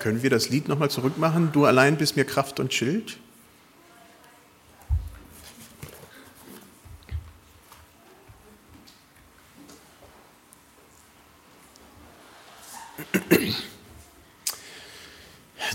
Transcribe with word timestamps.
Können 0.00 0.22
wir 0.22 0.30
das 0.30 0.48
Lied 0.48 0.66
nochmal 0.66 0.90
zurückmachen? 0.90 1.52
Du 1.52 1.66
allein 1.66 1.98
bist 1.98 2.16
mir 2.16 2.24
Kraft 2.24 2.58
und 2.58 2.72
Schild? 2.72 3.18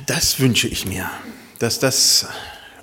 Das 0.08 0.40
wünsche 0.40 0.68
ich 0.68 0.88
mir, 0.88 1.08
dass 1.60 1.80
das 1.80 2.28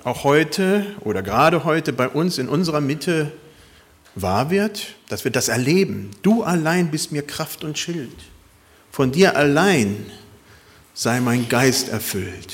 auch 0.05 0.23
heute 0.23 0.85
oder 1.01 1.21
gerade 1.21 1.65
heute 1.65 1.91
bei 1.91 2.07
uns 2.07 2.37
in 2.37 2.47
unserer 2.47 2.79
Mitte 2.79 3.33
wahr 4.15 4.49
wird, 4.49 4.95
dass 5.09 5.25
wir 5.25 5.31
das 5.31 5.49
erleben. 5.49 6.11
Du 6.21 6.43
allein 6.43 6.89
bist 6.89 7.11
mir 7.11 7.21
Kraft 7.21 7.65
und 7.65 7.77
Schild. 7.77 8.15
Von 8.91 9.11
dir 9.11 9.35
allein 9.35 10.05
sei 10.93 11.19
mein 11.19 11.49
Geist 11.49 11.89
erfüllt. 11.89 12.53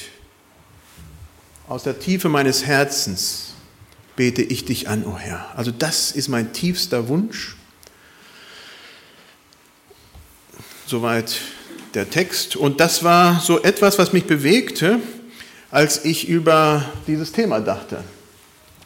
Aus 1.67 1.83
der 1.83 1.99
Tiefe 1.99 2.29
meines 2.29 2.65
Herzens 2.65 3.53
bete 4.15 4.41
ich 4.41 4.65
dich 4.65 4.87
an, 4.87 5.05
o 5.05 5.11
oh 5.11 5.17
Herr. 5.17 5.45
Also 5.55 5.71
das 5.71 6.11
ist 6.11 6.27
mein 6.27 6.51
tiefster 6.53 7.07
Wunsch. 7.07 7.55
Soweit 10.87 11.39
der 11.93 12.09
Text. 12.09 12.55
Und 12.55 12.79
das 12.79 13.03
war 13.03 13.39
so 13.39 13.61
etwas, 13.61 13.97
was 13.97 14.13
mich 14.13 14.25
bewegte, 14.25 14.99
als 15.71 16.05
ich 16.05 16.27
über 16.27 16.85
dieses 17.07 17.31
Thema 17.31 17.59
dachte. 17.59 18.03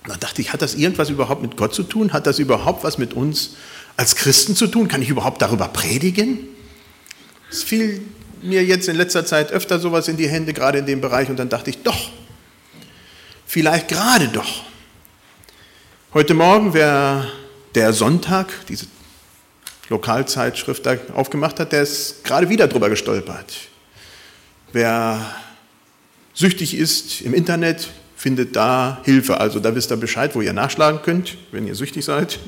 Da 0.06 0.16
dachte 0.18 0.42
ich, 0.42 0.52
hat 0.52 0.62
das 0.62 0.76
irgendwas 0.76 1.10
überhaupt 1.10 1.42
mit 1.42 1.56
Gott 1.56 1.74
zu 1.74 1.84
tun? 1.84 2.12
Hat 2.12 2.28
das 2.28 2.40
überhaupt 2.40 2.84
was 2.84 2.98
mit 2.98 3.14
uns 3.14 3.56
als 3.96 4.16
Christen 4.16 4.56
zu 4.56 4.68
tun? 4.68 4.90
Kann 4.90 5.02
ich 5.02 5.10
überhaupt 5.10 5.42
darüber 5.42 5.70
predigen? 5.70 6.40
Es 7.50 7.64
fiel 7.64 8.02
mir 8.44 8.64
jetzt 8.64 8.88
in 8.90 8.96
letzter 8.96 9.26
Zeit 9.26 9.52
öfter 9.52 9.80
sowas 9.80 10.08
in 10.08 10.18
die 10.18 10.28
Hände, 10.28 10.54
gerade 10.54 10.80
in 10.80 10.86
dem 10.86 11.02
Bereich, 11.02 11.30
und 11.30 11.38
dann 11.38 11.50
dachte 11.50 11.70
ich, 11.70 11.82
doch, 11.84 12.12
vielleicht 13.46 13.88
gerade 13.88 14.28
doch. 14.28 14.64
Heute 16.14 16.34
Morgen, 16.34 16.74
wer 16.74 17.28
der 17.74 17.94
Sonntag, 17.94 18.54
diese 18.68 18.86
Lokalzeitschrift 19.90 20.86
da 20.86 20.98
aufgemacht 21.16 21.60
hat, 21.60 21.72
der 21.72 21.84
ist 21.84 22.24
gerade 22.24 22.50
wieder 22.50 22.68
drüber 22.68 22.90
gestolpert. 22.90 23.54
Wer 24.72 25.20
süchtig 26.34 26.76
ist 26.76 27.22
im 27.22 27.34
Internet, 27.34 27.90
findet 28.16 28.56
da 28.56 29.02
Hilfe. 29.04 29.40
Also 29.40 29.60
da 29.60 29.76
wisst 29.76 29.92
ihr 29.92 29.98
Bescheid, 29.98 30.36
wo 30.36 30.42
ihr 30.42 30.54
nachschlagen 30.54 31.02
könnt, 31.02 31.38
wenn 31.52 31.68
ihr 31.68 31.76
süchtig 31.76 32.06
seid. 32.06 32.40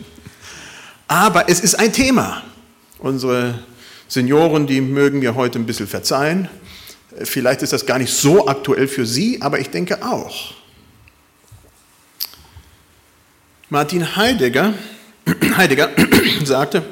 Aber 1.08 1.50
es 1.50 1.60
ist 1.60 1.76
ein 1.76 1.92
Thema. 1.92 2.44
Unsere 3.00 3.60
Senioren, 4.08 4.68
die 4.68 4.82
mögen 4.82 5.20
mir 5.20 5.36
heute 5.36 5.60
ein 5.60 5.66
bisschen 5.66 5.88
verzeihen. 5.88 6.50
Vielleicht 7.24 7.62
ist 7.62 7.74
das 7.74 7.86
gar 7.86 7.98
nicht 7.98 8.14
so 8.14 8.48
aktuell 8.48 8.88
für 8.88 9.06
Sie, 9.06 9.42
aber 9.42 9.60
ich 9.60 9.70
denke 9.70 10.06
auch. 10.06 10.54
Martin 13.70 14.16
Heidegger, 14.16 14.74
Heidegger 15.58 15.90
sagte, 16.44 16.84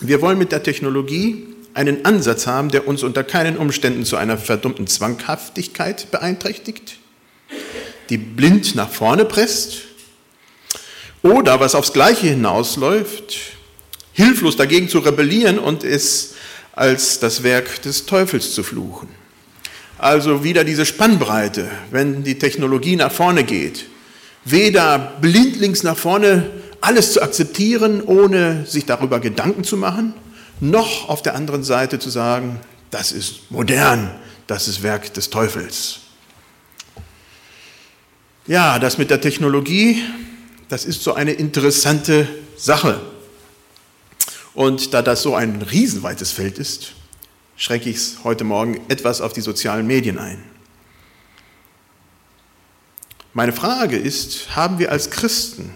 wir 0.00 0.22
wollen 0.22 0.38
mit 0.38 0.52
der 0.52 0.62
Technologie 0.62 1.46
einen 1.74 2.04
Ansatz 2.04 2.46
haben, 2.46 2.70
der 2.70 2.86
uns 2.88 3.02
unter 3.02 3.24
keinen 3.24 3.56
Umständen 3.56 4.04
zu 4.04 4.16
einer 4.16 4.38
verdummten 4.38 4.86
Zwanghaftigkeit 4.86 6.10
beeinträchtigt, 6.10 6.98
die 8.08 8.18
blind 8.18 8.74
nach 8.74 8.90
vorne 8.90 9.24
presst 9.24 9.82
oder, 11.22 11.60
was 11.60 11.74
aufs 11.74 11.92
Gleiche 11.92 12.28
hinausläuft, 12.28 13.38
hilflos 14.12 14.56
dagegen 14.56 14.88
zu 14.88 14.98
rebellieren 14.98 15.58
und 15.58 15.84
es 15.84 16.34
als 16.72 17.20
das 17.20 17.42
Werk 17.42 17.82
des 17.82 18.06
Teufels 18.06 18.54
zu 18.54 18.62
fluchen. 18.62 19.08
Also 19.98 20.42
wieder 20.42 20.64
diese 20.64 20.84
Spannbreite, 20.84 21.70
wenn 21.90 22.24
die 22.24 22.38
Technologie 22.38 22.96
nach 22.96 23.12
vorne 23.12 23.44
geht. 23.44 23.86
Weder 24.44 24.98
blindlings 25.20 25.82
nach 25.82 25.96
vorne 25.96 26.50
alles 26.80 27.12
zu 27.12 27.22
akzeptieren, 27.22 28.02
ohne 28.02 28.66
sich 28.66 28.84
darüber 28.84 29.20
Gedanken 29.20 29.62
zu 29.62 29.76
machen, 29.76 30.14
noch 30.60 31.08
auf 31.08 31.22
der 31.22 31.36
anderen 31.36 31.62
Seite 31.62 31.98
zu 31.98 32.10
sagen, 32.10 32.58
das 32.90 33.12
ist 33.12 33.50
modern, 33.50 34.10
das 34.46 34.66
ist 34.66 34.82
Werk 34.82 35.14
des 35.14 35.30
Teufels. 35.30 36.00
Ja, 38.46 38.80
das 38.80 38.98
mit 38.98 39.10
der 39.10 39.20
Technologie, 39.20 40.02
das 40.68 40.84
ist 40.84 41.02
so 41.02 41.14
eine 41.14 41.32
interessante 41.32 42.26
Sache. 42.56 43.00
Und 44.54 44.92
da 44.92 45.02
das 45.02 45.22
so 45.22 45.34
ein 45.34 45.62
riesenweites 45.62 46.32
Feld 46.32 46.58
ist, 46.58 46.92
schränke 47.56 47.88
ich 47.90 47.96
es 47.96 48.24
heute 48.24 48.44
Morgen 48.44 48.80
etwas 48.88 49.20
auf 49.20 49.32
die 49.32 49.40
sozialen 49.40 49.86
Medien 49.86 50.18
ein. 50.18 50.42
Meine 53.34 53.52
Frage 53.52 53.96
ist, 53.96 54.54
haben 54.56 54.78
wir 54.78 54.92
als 54.92 55.10
Christen 55.10 55.74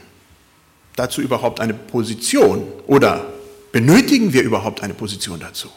dazu 0.95 1.23
überhaupt 1.23 1.61
eine 1.61 1.73
Position 1.73 2.71
oder 2.87 3.33
benötigen 3.73 4.33
wir 4.33 4.43
überhaupt 4.43 4.83
eine 4.83 4.95
Position 4.95 5.41
dazu? 5.41 5.71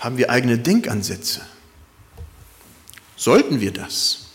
Haben 0.00 0.16
wir 0.16 0.30
eigene 0.30 0.58
Denkansätze? 0.58 1.42
Sollten 3.16 3.60
wir 3.60 3.72
das? 3.72 4.26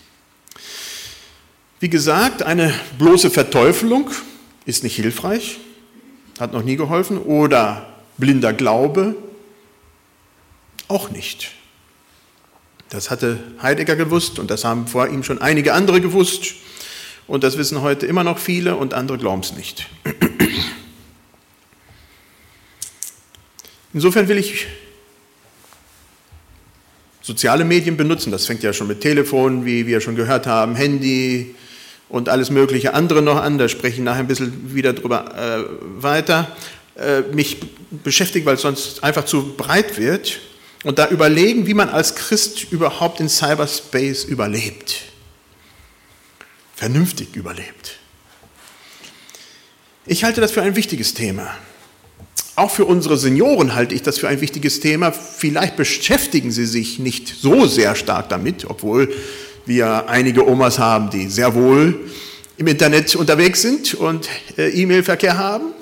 Wie 1.80 1.90
gesagt, 1.90 2.44
eine 2.44 2.74
bloße 2.98 3.32
Verteufelung 3.32 4.12
ist 4.66 4.84
nicht 4.84 4.96
hilfreich, 4.96 5.60
hat 6.40 6.54
noch 6.54 6.64
nie 6.64 6.76
geholfen, 6.76 7.18
oder 7.18 7.88
blinder 8.18 8.54
Glaube 8.54 9.16
auch 10.88 11.10
nicht. 11.10 11.52
Das 12.90 13.10
hatte 13.10 13.40
Heidegger 13.62 13.96
gewusst 13.96 14.40
und 14.40 14.52
das 14.52 14.64
haben 14.64 14.88
vor 14.88 15.08
ihm 15.08 15.24
schon 15.24 15.42
einige 15.42 15.74
andere 15.74 16.02
gewusst. 16.02 16.54
Und 17.28 17.44
das 17.44 17.58
wissen 17.58 17.82
heute 17.82 18.06
immer 18.06 18.24
noch 18.24 18.38
viele 18.38 18.76
und 18.76 18.94
andere 18.94 19.18
glauben 19.18 19.42
es 19.42 19.54
nicht. 19.54 19.88
Insofern 23.94 24.28
will 24.28 24.38
ich 24.38 24.68
soziale 27.22 27.66
Medien 27.66 27.98
benutzen. 27.98 28.30
Das 28.30 28.46
fängt 28.46 28.62
ja 28.62 28.74
schon 28.74 28.88
mit 28.88 29.02
Telefon, 29.02 29.66
wie 29.66 29.88
wir 29.88 30.02
schon 30.02 30.16
gehört 30.16 30.46
haben, 30.46 30.76
Handy 30.76 31.56
und 32.10 32.30
alles 32.30 32.50
mögliche 32.50 32.94
andere 32.94 33.22
noch 33.22 33.42
an. 33.42 33.58
Da 33.58 33.70
spreche 33.70 33.98
ich 33.98 34.04
nachher 34.04 34.20
ein 34.20 34.28
bisschen 34.28 34.74
wieder 34.74 34.94
drüber 34.94 35.36
äh, 35.36 36.04
weiter. 36.04 36.56
Äh, 36.98 37.22
mich 37.34 37.58
beschäftigt, 38.04 38.46
weil 38.46 38.56
es 38.56 38.62
sonst 38.62 39.04
einfach 39.04 39.26
zu 39.26 39.56
breit 39.56 39.98
wird. 39.98 40.40
Und 40.84 41.00
da 41.00 41.10
überlegen, 41.10 41.68
wie 41.68 41.74
man 41.74 41.90
als 41.90 42.16
Christ 42.16 42.72
überhaupt 42.72 43.20
in 43.20 43.28
Cyberspace 43.28 44.24
überlebt 44.24 45.06
vernünftig 46.76 47.36
überlebt. 47.36 47.98
Ich 50.06 50.24
halte 50.24 50.42
das 50.42 50.52
für 50.52 50.62
ein 50.62 50.76
wichtiges 50.76 51.14
Thema. 51.14 51.50
Auch 52.56 52.72
für 52.72 52.86
unsere 52.86 53.18
Senioren 53.18 53.74
halte 53.74 53.96
ich 53.96 54.02
das 54.02 54.20
für 54.20 54.28
ein 54.28 54.40
wichtiges 54.40 54.80
Thema. 54.80 55.12
Vielleicht 55.12 55.78
beschäftigen 55.78 56.52
sie 56.52 56.66
sich 56.66 57.00
nicht 57.00 57.28
so 57.28 57.66
sehr 57.66 57.96
stark 57.96 58.30
damit, 58.30 58.66
obwohl 58.66 59.14
wir 59.66 60.08
einige 60.10 60.48
Omas 60.48 60.80
haben, 60.80 61.10
die 61.10 61.28
sehr 61.28 61.54
wohl 61.56 62.10
im 62.58 62.68
Internet 62.68 63.16
unterwegs 63.16 63.62
sind 63.62 63.94
und 63.96 64.30
äh, 64.58 64.70
E-Mail-Verkehr 64.70 65.38
haben. 65.38 65.74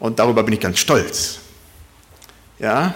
Und 0.00 0.18
darüber 0.18 0.42
bin 0.42 0.54
ich 0.54 0.60
ganz 0.60 0.78
stolz. 0.78 1.38
Ja, 2.58 2.94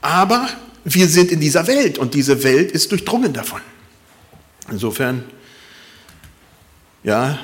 aber 0.00 0.48
wir 0.84 1.08
sind 1.08 1.30
in 1.30 1.40
dieser 1.40 1.66
Welt 1.66 1.98
und 1.98 2.14
diese 2.14 2.42
Welt 2.42 2.72
ist 2.72 2.90
durchdrungen 2.90 3.32
davon. 3.32 3.60
Insofern 4.70 5.24
ja, 7.02 7.38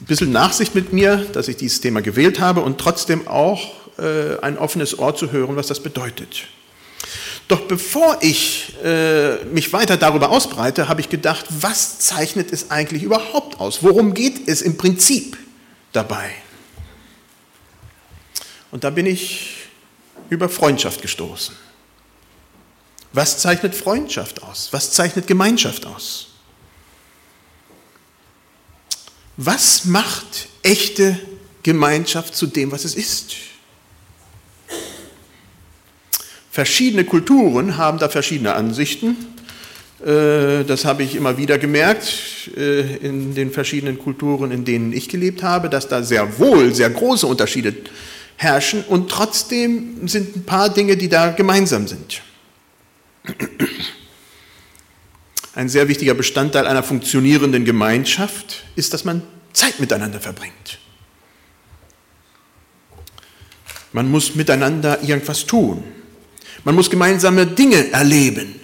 ein 0.00 0.06
bisschen 0.06 0.32
Nachsicht 0.32 0.74
mit 0.74 0.92
mir, 0.92 1.26
dass 1.32 1.48
ich 1.48 1.56
dieses 1.56 1.80
Thema 1.80 2.00
gewählt 2.02 2.40
habe 2.40 2.60
und 2.60 2.78
trotzdem 2.78 3.26
auch 3.28 3.74
äh, 3.98 4.38
ein 4.40 4.58
offenes 4.58 4.98
Ohr 4.98 5.14
zu 5.14 5.32
hören, 5.32 5.56
was 5.56 5.66
das 5.66 5.82
bedeutet. 5.82 6.44
Doch 7.48 7.62
bevor 7.62 8.18
ich 8.22 8.74
äh, 8.82 9.44
mich 9.44 9.72
weiter 9.72 9.96
darüber 9.96 10.30
ausbreite, 10.30 10.88
habe 10.88 11.00
ich 11.00 11.08
gedacht, 11.08 11.46
was 11.50 11.98
zeichnet 11.98 12.52
es 12.52 12.70
eigentlich 12.70 13.02
überhaupt 13.02 13.60
aus? 13.60 13.82
Worum 13.82 14.14
geht 14.14 14.48
es 14.48 14.62
im 14.62 14.76
Prinzip 14.76 15.36
dabei? 15.92 16.30
Und 18.70 18.84
da 18.84 18.90
bin 18.90 19.06
ich 19.06 19.56
über 20.30 20.48
Freundschaft 20.48 21.02
gestoßen. 21.02 21.54
Was 23.12 23.38
zeichnet 23.38 23.74
Freundschaft 23.74 24.42
aus? 24.42 24.68
Was 24.72 24.92
zeichnet 24.92 25.26
Gemeinschaft 25.26 25.84
aus? 25.84 26.28
Was 29.36 29.84
macht 29.84 30.48
echte 30.62 31.18
Gemeinschaft 31.62 32.34
zu 32.34 32.46
dem, 32.46 32.72
was 32.72 32.84
es 32.84 32.94
ist? 32.94 33.34
Verschiedene 36.52 37.04
Kulturen 37.06 37.78
haben 37.78 37.96
da 37.98 38.10
verschiedene 38.10 38.52
Ansichten. 38.52 39.16
Äh, 40.04 40.64
das 40.64 40.84
habe 40.84 41.02
ich 41.02 41.16
immer 41.16 41.38
wieder 41.38 41.56
gemerkt 41.56 42.50
äh, 42.54 42.96
in 42.96 43.34
den 43.34 43.50
verschiedenen 43.50 43.98
Kulturen, 43.98 44.50
in 44.50 44.66
denen 44.66 44.92
ich 44.92 45.08
gelebt 45.08 45.42
habe, 45.42 45.70
dass 45.70 45.88
da 45.88 46.02
sehr 46.02 46.38
wohl 46.38 46.74
sehr 46.74 46.90
große 46.90 47.26
Unterschiede 47.26 47.74
herrschen 48.36 48.84
und 48.84 49.10
trotzdem 49.10 50.06
sind 50.06 50.36
ein 50.36 50.44
paar 50.44 50.68
Dinge, 50.68 50.98
die 50.98 51.08
da 51.08 51.30
gemeinsam 51.30 51.88
sind. 51.88 52.20
Ein 55.54 55.70
sehr 55.70 55.88
wichtiger 55.88 56.12
Bestandteil 56.12 56.66
einer 56.66 56.82
funktionierenden 56.82 57.64
Gemeinschaft 57.64 58.64
ist, 58.76 58.92
dass 58.92 59.06
man 59.06 59.22
Zeit 59.54 59.80
miteinander 59.80 60.20
verbringt. 60.20 60.78
Man 63.92 64.10
muss 64.10 64.34
miteinander 64.34 65.02
irgendwas 65.02 65.46
tun. 65.46 65.82
Man 66.64 66.74
muss 66.74 66.90
gemeinsame 66.90 67.46
Dinge 67.46 67.90
erleben. 67.90 68.60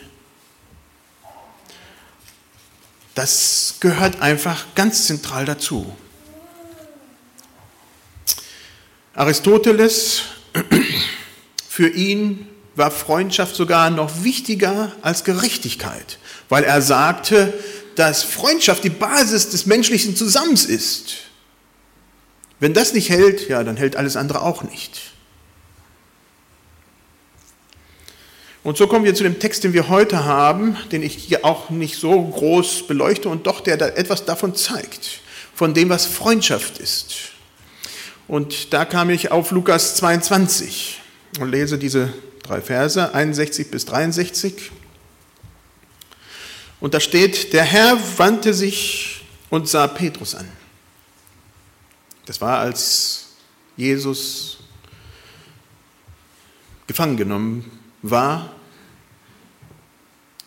Das 3.14 3.74
gehört 3.80 4.20
einfach 4.20 4.66
ganz 4.76 5.06
zentral 5.06 5.44
dazu. 5.44 5.92
Aristoteles, 9.14 10.22
für 11.68 11.88
ihn 11.88 12.46
war 12.76 12.92
Freundschaft 12.92 13.56
sogar 13.56 13.90
noch 13.90 14.22
wichtiger 14.22 14.92
als 15.02 15.24
Gerechtigkeit, 15.24 16.18
weil 16.48 16.62
er 16.62 16.80
sagte, 16.80 17.52
dass 17.96 18.22
Freundschaft 18.22 18.84
die 18.84 18.90
Basis 18.90 19.50
des 19.50 19.66
menschlichen 19.66 20.14
Zusammens 20.14 20.64
ist. 20.64 21.16
Wenn 22.60 22.74
das 22.74 22.92
nicht 22.92 23.10
hält, 23.10 23.48
ja, 23.48 23.64
dann 23.64 23.76
hält 23.76 23.96
alles 23.96 24.16
andere 24.16 24.42
auch 24.42 24.62
nicht. 24.62 25.00
Und 28.68 28.76
so 28.76 28.86
kommen 28.86 29.06
wir 29.06 29.14
zu 29.14 29.22
dem 29.22 29.38
Text, 29.38 29.64
den 29.64 29.72
wir 29.72 29.88
heute 29.88 30.26
haben, 30.26 30.76
den 30.92 31.02
ich 31.02 31.14
hier 31.14 31.42
auch 31.42 31.70
nicht 31.70 31.96
so 31.96 32.22
groß 32.22 32.86
beleuchte 32.86 33.30
und 33.30 33.46
doch 33.46 33.62
der 33.62 33.78
da 33.78 33.86
etwas 33.86 34.26
davon 34.26 34.54
zeigt, 34.54 35.22
von 35.54 35.72
dem, 35.72 35.88
was 35.88 36.04
Freundschaft 36.04 36.76
ist. 36.76 37.14
Und 38.26 38.74
da 38.74 38.84
kam 38.84 39.08
ich 39.08 39.30
auf 39.30 39.52
Lukas 39.52 39.96
22 39.96 41.00
und 41.40 41.50
lese 41.50 41.78
diese 41.78 42.12
drei 42.42 42.60
Verse, 42.60 43.14
61 43.14 43.70
bis 43.70 43.86
63. 43.86 44.70
Und 46.78 46.92
da 46.92 47.00
steht, 47.00 47.54
der 47.54 47.64
Herr 47.64 47.96
wandte 48.18 48.52
sich 48.52 49.24
und 49.48 49.66
sah 49.66 49.86
Petrus 49.86 50.34
an. 50.34 50.46
Das 52.26 52.42
war, 52.42 52.58
als 52.58 53.28
Jesus 53.78 54.58
gefangen 56.86 57.16
genommen 57.16 57.72
war 58.02 58.56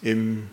im, 0.02 0.48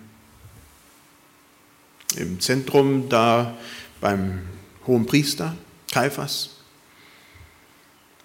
im 2.17 2.41
Zentrum 2.41 3.09
da 3.09 3.56
beim 4.00 4.41
hohen 4.87 5.06
Priester 5.06 5.56
Kaiphas 5.93 6.50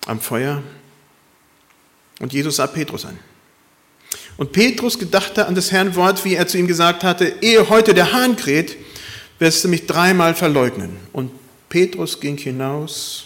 am 0.06 0.20
Feuer. 0.20 0.64
Und 2.20 2.34
Jesus 2.34 2.58
sah 2.58 2.68
Petrus 2.68 3.06
an. 3.06 3.18
Und 4.38 4.52
Petrus 4.52 4.98
gedachte 4.98 5.46
an 5.48 5.56
das 5.56 5.72
Herrn 5.72 5.96
Wort, 5.96 6.25
wie 6.25 6.36
er 6.36 6.48
zu 6.48 6.58
ihm 6.58 6.68
gesagt 6.68 7.04
hatte, 7.04 7.36
ehe 7.42 7.70
heute 7.70 7.94
der 7.94 8.14
Hahn 8.14 8.36
kräht, 8.36 8.78
wirst 9.40 9.64
du 9.64 9.68
mich 9.68 9.86
dreimal 9.86 10.36
verleugnen. 10.36 10.98
Und 11.12 11.31
Petrus 11.70 12.20
ging 12.20 12.38
hinaus 12.38 13.25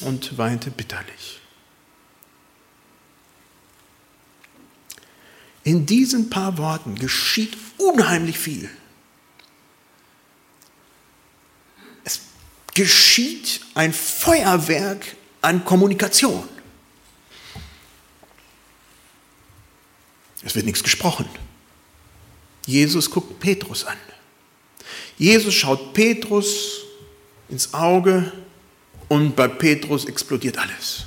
und 0.00 0.36
weinte 0.38 0.70
bitterlich. 0.70 1.37
In 5.68 5.84
diesen 5.84 6.30
paar 6.30 6.56
Worten 6.56 6.94
geschieht 6.94 7.54
unheimlich 7.76 8.38
viel. 8.38 8.70
Es 12.04 12.20
geschieht 12.72 13.60
ein 13.74 13.92
Feuerwerk 13.92 15.14
an 15.42 15.66
Kommunikation. 15.66 16.48
Es 20.42 20.54
wird 20.54 20.64
nichts 20.64 20.82
gesprochen. 20.82 21.28
Jesus 22.64 23.10
guckt 23.10 23.38
Petrus 23.38 23.84
an. 23.84 23.98
Jesus 25.18 25.52
schaut 25.52 25.92
Petrus 25.92 26.84
ins 27.50 27.74
Auge 27.74 28.32
und 29.08 29.36
bei 29.36 29.48
Petrus 29.48 30.06
explodiert 30.06 30.56
alles. 30.56 31.04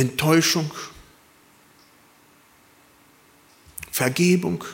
Enttäuschung, 0.00 0.70
Vergebung, 3.92 4.64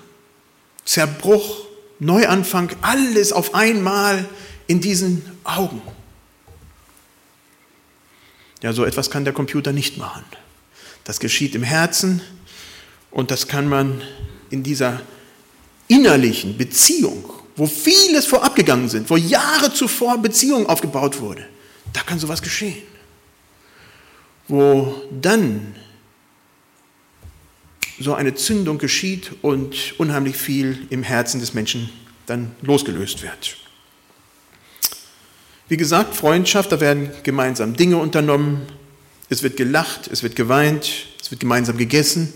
Zerbruch, 0.84 1.66
Neuanfang, 1.98 2.70
alles 2.80 3.32
auf 3.32 3.54
einmal 3.54 4.24
in 4.68 4.80
diesen 4.80 5.24
Augen. 5.42 5.82
Ja, 8.62 8.72
so 8.72 8.84
etwas 8.84 9.10
kann 9.10 9.24
der 9.24 9.32
Computer 9.32 9.72
nicht 9.72 9.96
machen. 9.96 10.24
Das 11.02 11.18
geschieht 11.18 11.56
im 11.56 11.64
Herzen 11.64 12.22
und 13.10 13.32
das 13.32 13.48
kann 13.48 13.68
man 13.68 14.02
in 14.50 14.62
dieser 14.62 15.00
innerlichen 15.88 16.56
Beziehung, 16.56 17.32
wo 17.56 17.66
vieles 17.66 18.26
vorabgegangen 18.26 18.88
sind, 18.88 19.10
wo 19.10 19.16
Jahre 19.16 19.72
zuvor 19.72 20.18
Beziehung 20.18 20.66
aufgebaut 20.68 21.20
wurde, 21.20 21.48
da 21.92 22.02
kann 22.02 22.20
sowas 22.20 22.42
geschehen 22.42 22.95
wo 24.48 25.02
dann 25.20 25.74
so 27.98 28.14
eine 28.14 28.34
Zündung 28.34 28.78
geschieht 28.78 29.32
und 29.42 29.94
unheimlich 29.98 30.36
viel 30.36 30.86
im 30.90 31.02
Herzen 31.02 31.40
des 31.40 31.54
Menschen 31.54 31.90
dann 32.26 32.54
losgelöst 32.62 33.22
wird. 33.22 33.56
Wie 35.68 35.76
gesagt, 35.76 36.14
Freundschaft, 36.14 36.70
da 36.70 36.80
werden 36.80 37.10
gemeinsam 37.22 37.76
Dinge 37.76 37.96
unternommen, 37.96 38.66
es 39.28 39.42
wird 39.42 39.56
gelacht, 39.56 40.08
es 40.08 40.22
wird 40.22 40.36
geweint, 40.36 41.06
es 41.20 41.30
wird 41.30 41.40
gemeinsam 41.40 41.76
gegessen 41.76 42.32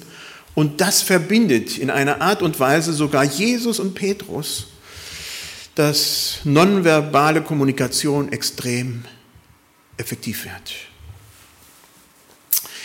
und 0.54 0.80
das 0.80 1.02
verbindet 1.02 1.78
in 1.78 1.90
einer 1.90 2.20
Art 2.20 2.42
und 2.42 2.58
Weise 2.58 2.92
sogar 2.92 3.22
Jesus 3.24 3.78
und 3.78 3.94
Petrus, 3.94 4.66
dass 5.76 6.40
nonverbale 6.44 7.42
Kommunikation 7.42 8.32
extrem 8.32 9.04
effektiv 9.96 10.44
wird. 10.44 10.89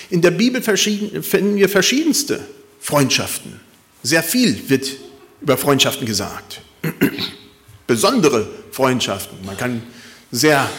In 0.09 0.21
der 0.21 0.31
Bibel 0.31 0.61
finden 0.61 1.55
wir 1.55 1.69
verschiedenste 1.69 2.39
Freundschaften. 2.79 3.59
Sehr 4.03 4.23
viel 4.23 4.69
wird 4.69 4.87
über 5.41 5.57
Freundschaften 5.57 6.05
gesagt. 6.05 6.61
Besondere 7.87 8.47
Freundschaften. 8.71 9.45
Man 9.45 9.57
kann 9.57 9.81
sehr 10.31 10.69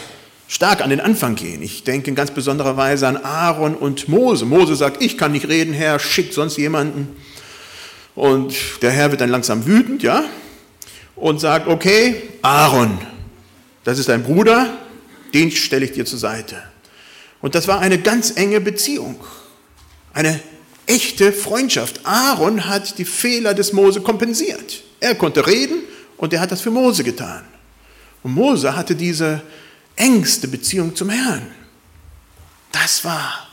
stark 0.47 0.81
an 0.81 0.89
den 0.89 1.01
Anfang 1.01 1.35
gehen. 1.35 1.61
Ich 1.61 1.83
denke 1.83 2.09
in 2.09 2.15
ganz 2.15 2.31
besonderer 2.31 2.77
Weise 2.77 3.07
an 3.07 3.17
Aaron 3.17 3.75
und 3.75 4.07
Mose. 4.07 4.45
Mose 4.45 4.75
sagt, 4.75 5.03
ich 5.03 5.17
kann 5.17 5.31
nicht 5.31 5.47
reden, 5.47 5.73
Herr, 5.73 5.99
schickt 5.99 6.33
sonst 6.33 6.57
jemanden. 6.57 7.15
Und 8.15 8.55
der 8.81 8.91
Herr 8.91 9.11
wird 9.11 9.21
dann 9.21 9.29
langsam 9.29 9.65
wütend, 9.65 10.01
ja, 10.03 10.25
und 11.15 11.39
sagt, 11.39 11.67
okay, 11.67 12.23
Aaron, 12.41 12.97
das 13.83 13.99
ist 13.99 14.09
dein 14.09 14.23
Bruder, 14.23 14.77
den 15.33 15.51
stelle 15.51 15.85
ich 15.85 15.91
dir 15.91 16.05
zur 16.05 16.19
Seite. 16.19 16.63
Und 17.41 17.55
das 17.55 17.67
war 17.67 17.79
eine 17.79 17.99
ganz 17.99 18.31
enge 18.35 18.59
Beziehung, 18.59 19.23
eine 20.13 20.39
echte 20.87 21.31
Freundschaft. 21.31 22.01
Aaron 22.03 22.65
hat 22.65 22.97
die 22.97 23.05
Fehler 23.05 23.53
des 23.53 23.73
Mose 23.73 24.01
kompensiert. 24.01 24.83
Er 24.99 25.15
konnte 25.15 25.45
reden 25.45 25.83
und 26.17 26.33
er 26.33 26.39
hat 26.39 26.51
das 26.51 26.61
für 26.61 26.71
Mose 26.71 27.03
getan. 27.03 27.43
Und 28.23 28.33
Mose 28.33 28.75
hatte 28.75 28.95
diese 28.95 29.41
engste 29.95 30.47
Beziehung 30.47 30.95
zum 30.95 31.09
Herrn. 31.09 31.47
Das 32.71 33.03
war 33.05 33.47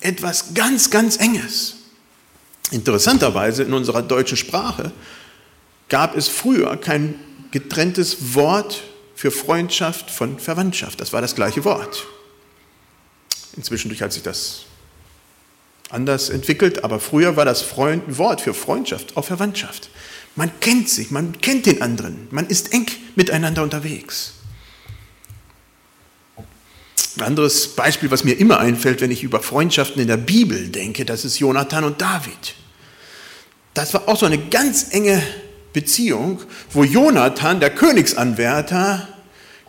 etwas 0.00 0.54
ganz, 0.54 0.90
ganz 0.90 1.16
Enges. 1.16 1.76
Interessanterweise 2.70 3.62
in 3.62 3.72
unserer 3.72 4.02
deutschen 4.02 4.36
Sprache 4.36 4.92
gab 5.88 6.16
es 6.16 6.28
früher 6.28 6.76
kein 6.76 7.14
getrenntes 7.50 8.34
Wort 8.34 8.82
für 9.14 9.30
Freundschaft 9.30 10.10
von 10.10 10.38
Verwandtschaft. 10.38 11.00
Das 11.00 11.12
war 11.12 11.20
das 11.20 11.34
gleiche 11.34 11.64
Wort. 11.64 12.04
Inzwischen 13.56 13.98
hat 14.00 14.12
sich 14.12 14.22
das 14.22 14.62
anders 15.90 16.28
entwickelt, 16.28 16.82
aber 16.82 16.98
früher 16.98 17.36
war 17.36 17.44
das 17.44 17.62
Freund, 17.62 18.18
Wort 18.18 18.40
für 18.40 18.54
Freundschaft 18.54 19.16
auch 19.16 19.24
Verwandtschaft. 19.24 19.90
Man 20.36 20.50
kennt 20.60 20.88
sich, 20.88 21.10
man 21.10 21.40
kennt 21.40 21.66
den 21.66 21.80
anderen, 21.80 22.26
man 22.30 22.48
ist 22.48 22.72
eng 22.72 22.86
miteinander 23.14 23.62
unterwegs. 23.62 24.32
Ein 27.16 27.22
anderes 27.22 27.68
Beispiel, 27.68 28.10
was 28.10 28.24
mir 28.24 28.32
immer 28.32 28.58
einfällt, 28.58 29.00
wenn 29.00 29.12
ich 29.12 29.22
über 29.22 29.40
Freundschaften 29.40 30.02
in 30.02 30.08
der 30.08 30.16
Bibel 30.16 30.68
denke, 30.68 31.04
das 31.04 31.24
ist 31.24 31.38
Jonathan 31.38 31.84
und 31.84 32.00
David. 32.00 32.54
Das 33.74 33.94
war 33.94 34.08
auch 34.08 34.18
so 34.18 34.26
eine 34.26 34.38
ganz 34.38 34.92
enge 34.92 35.22
Beziehung, 35.72 36.40
wo 36.70 36.82
Jonathan, 36.82 37.60
der 37.60 37.70
Königsanwärter, 37.70 39.13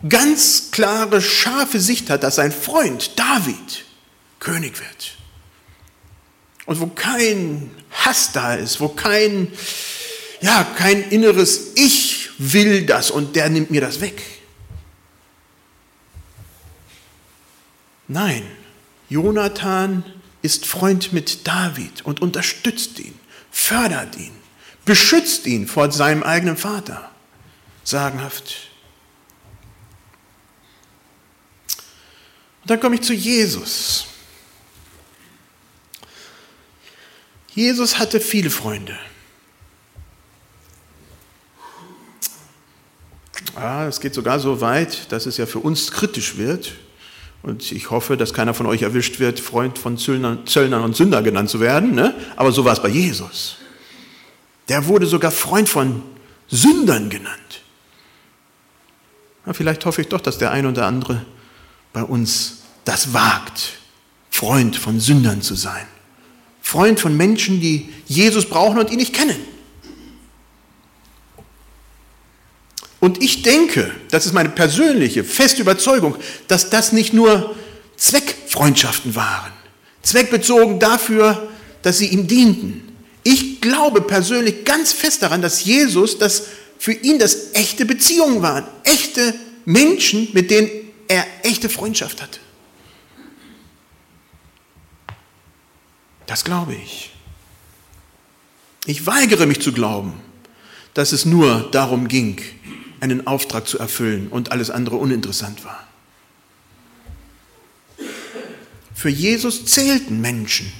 ganz 0.08 0.70
klare, 0.70 1.22
scharfe 1.22 1.80
Sicht 1.80 2.10
hat, 2.10 2.22
dass 2.22 2.36
sein 2.36 2.52
Freund 2.52 3.18
David 3.18 3.84
König 4.38 4.78
wird. 4.78 5.16
Und 6.66 6.80
wo 6.80 6.86
kein 6.88 7.70
Hass 7.90 8.32
da 8.32 8.54
ist, 8.54 8.80
wo 8.80 8.88
kein, 8.88 9.52
ja, 10.40 10.64
kein 10.76 11.02
inneres 11.10 11.72
Ich 11.76 12.30
will 12.38 12.84
das 12.84 13.10
und 13.10 13.36
der 13.36 13.48
nimmt 13.48 13.70
mir 13.70 13.80
das 13.80 14.00
weg. 14.00 14.20
Nein, 18.08 18.42
Jonathan 19.08 20.04
ist 20.42 20.66
Freund 20.66 21.12
mit 21.12 21.46
David 21.46 22.04
und 22.04 22.20
unterstützt 22.20 22.98
ihn, 23.00 23.18
fördert 23.50 24.16
ihn, 24.16 24.32
beschützt 24.84 25.46
ihn 25.46 25.66
vor 25.66 25.90
seinem 25.90 26.22
eigenen 26.22 26.56
Vater. 26.56 27.10
Sagenhaft. 27.82 28.68
Und 32.66 32.70
dann 32.70 32.80
komme 32.80 32.96
ich 32.96 33.02
zu 33.02 33.14
Jesus. 33.14 34.06
Jesus 37.54 38.00
hatte 38.00 38.18
viele 38.18 38.50
Freunde. 38.50 38.98
Ja, 43.54 43.86
es 43.86 44.00
geht 44.00 44.14
sogar 44.14 44.40
so 44.40 44.60
weit, 44.60 45.12
dass 45.12 45.26
es 45.26 45.36
ja 45.36 45.46
für 45.46 45.60
uns 45.60 45.92
kritisch 45.92 46.38
wird. 46.38 46.72
Und 47.44 47.70
ich 47.70 47.92
hoffe, 47.92 48.16
dass 48.16 48.34
keiner 48.34 48.52
von 48.52 48.66
euch 48.66 48.82
erwischt 48.82 49.20
wird, 49.20 49.38
Freund 49.38 49.78
von 49.78 49.96
Zöllnern 49.96 50.42
und 50.82 50.96
Sünder 50.96 51.22
genannt 51.22 51.50
zu 51.50 51.60
werden. 51.60 51.94
Ne? 51.94 52.16
Aber 52.34 52.50
so 52.50 52.64
war 52.64 52.72
es 52.72 52.82
bei 52.82 52.88
Jesus. 52.88 53.58
Der 54.68 54.88
wurde 54.88 55.06
sogar 55.06 55.30
Freund 55.30 55.68
von 55.68 56.02
Sündern 56.48 57.10
genannt. 57.10 57.62
Ja, 59.46 59.52
vielleicht 59.52 59.86
hoffe 59.86 60.00
ich 60.00 60.08
doch, 60.08 60.20
dass 60.20 60.38
der 60.38 60.50
ein 60.50 60.66
oder 60.66 60.84
andere 60.86 61.24
bei 61.96 62.04
uns 62.04 62.58
das 62.84 63.14
wagt, 63.14 63.78
Freund 64.28 64.76
von 64.76 65.00
Sündern 65.00 65.40
zu 65.40 65.54
sein. 65.54 65.86
Freund 66.60 67.00
von 67.00 67.16
Menschen, 67.16 67.58
die 67.58 67.88
Jesus 68.06 68.44
brauchen 68.44 68.78
und 68.78 68.90
ihn 68.90 68.98
nicht 68.98 69.14
kennen. 69.14 69.38
Und 73.00 73.22
ich 73.22 73.40
denke, 73.40 73.94
das 74.10 74.26
ist 74.26 74.34
meine 74.34 74.50
persönliche, 74.50 75.24
feste 75.24 75.62
Überzeugung, 75.62 76.16
dass 76.48 76.68
das 76.68 76.92
nicht 76.92 77.14
nur 77.14 77.56
Zweckfreundschaften 77.96 79.14
waren, 79.14 79.52
zweckbezogen 80.02 80.78
dafür, 80.78 81.48
dass 81.80 81.96
sie 81.96 82.08
ihm 82.08 82.26
dienten. 82.26 82.92
Ich 83.22 83.62
glaube 83.62 84.02
persönlich 84.02 84.66
ganz 84.66 84.92
fest 84.92 85.22
daran, 85.22 85.40
dass 85.40 85.64
Jesus, 85.64 86.18
dass 86.18 86.42
für 86.78 86.92
ihn 86.92 87.18
das 87.18 87.54
echte 87.54 87.86
Beziehungen 87.86 88.42
waren, 88.42 88.66
echte 88.84 89.32
Menschen, 89.64 90.28
mit 90.34 90.50
denen 90.50 90.85
er 91.08 91.26
echte 91.42 91.68
Freundschaft 91.68 92.22
hatte. 92.22 92.40
Das 96.26 96.44
glaube 96.44 96.74
ich. 96.74 97.12
Ich 98.86 99.06
weigere 99.06 99.46
mich 99.46 99.60
zu 99.60 99.72
glauben, 99.72 100.20
dass 100.94 101.12
es 101.12 101.24
nur 101.24 101.70
darum 101.70 102.08
ging, 102.08 102.40
einen 103.00 103.26
Auftrag 103.26 103.66
zu 103.66 103.78
erfüllen 103.78 104.28
und 104.28 104.52
alles 104.52 104.70
andere 104.70 104.96
uninteressant 104.96 105.64
war. 105.64 105.86
Für 108.94 109.10
Jesus 109.10 109.66
zählten 109.66 110.20
Menschen. 110.20 110.72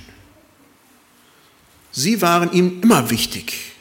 Sie 1.92 2.22
waren 2.22 2.52
ihm 2.52 2.80
immer 2.82 3.10
wichtig. 3.10 3.72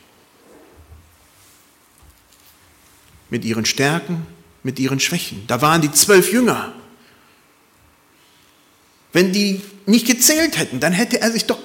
Mit 3.30 3.46
ihren 3.46 3.66
Stärken, 3.66 4.28
mit 4.66 4.80
ihren 4.80 5.00
Schwächen. 5.00 5.46
Da 5.46 5.62
waren 5.62 5.82
die 5.82 5.92
zwölf 5.92 6.34
Jünger. 6.34 6.74
Wenn 9.14 9.32
die 9.32 9.62
nicht 9.86 10.08
gezählt 10.08 10.58
hätten, 10.58 10.80
dann 10.80 10.92
hätte 10.92 11.22
er 11.22 11.32
sich 11.32 11.46
doch 11.46 11.60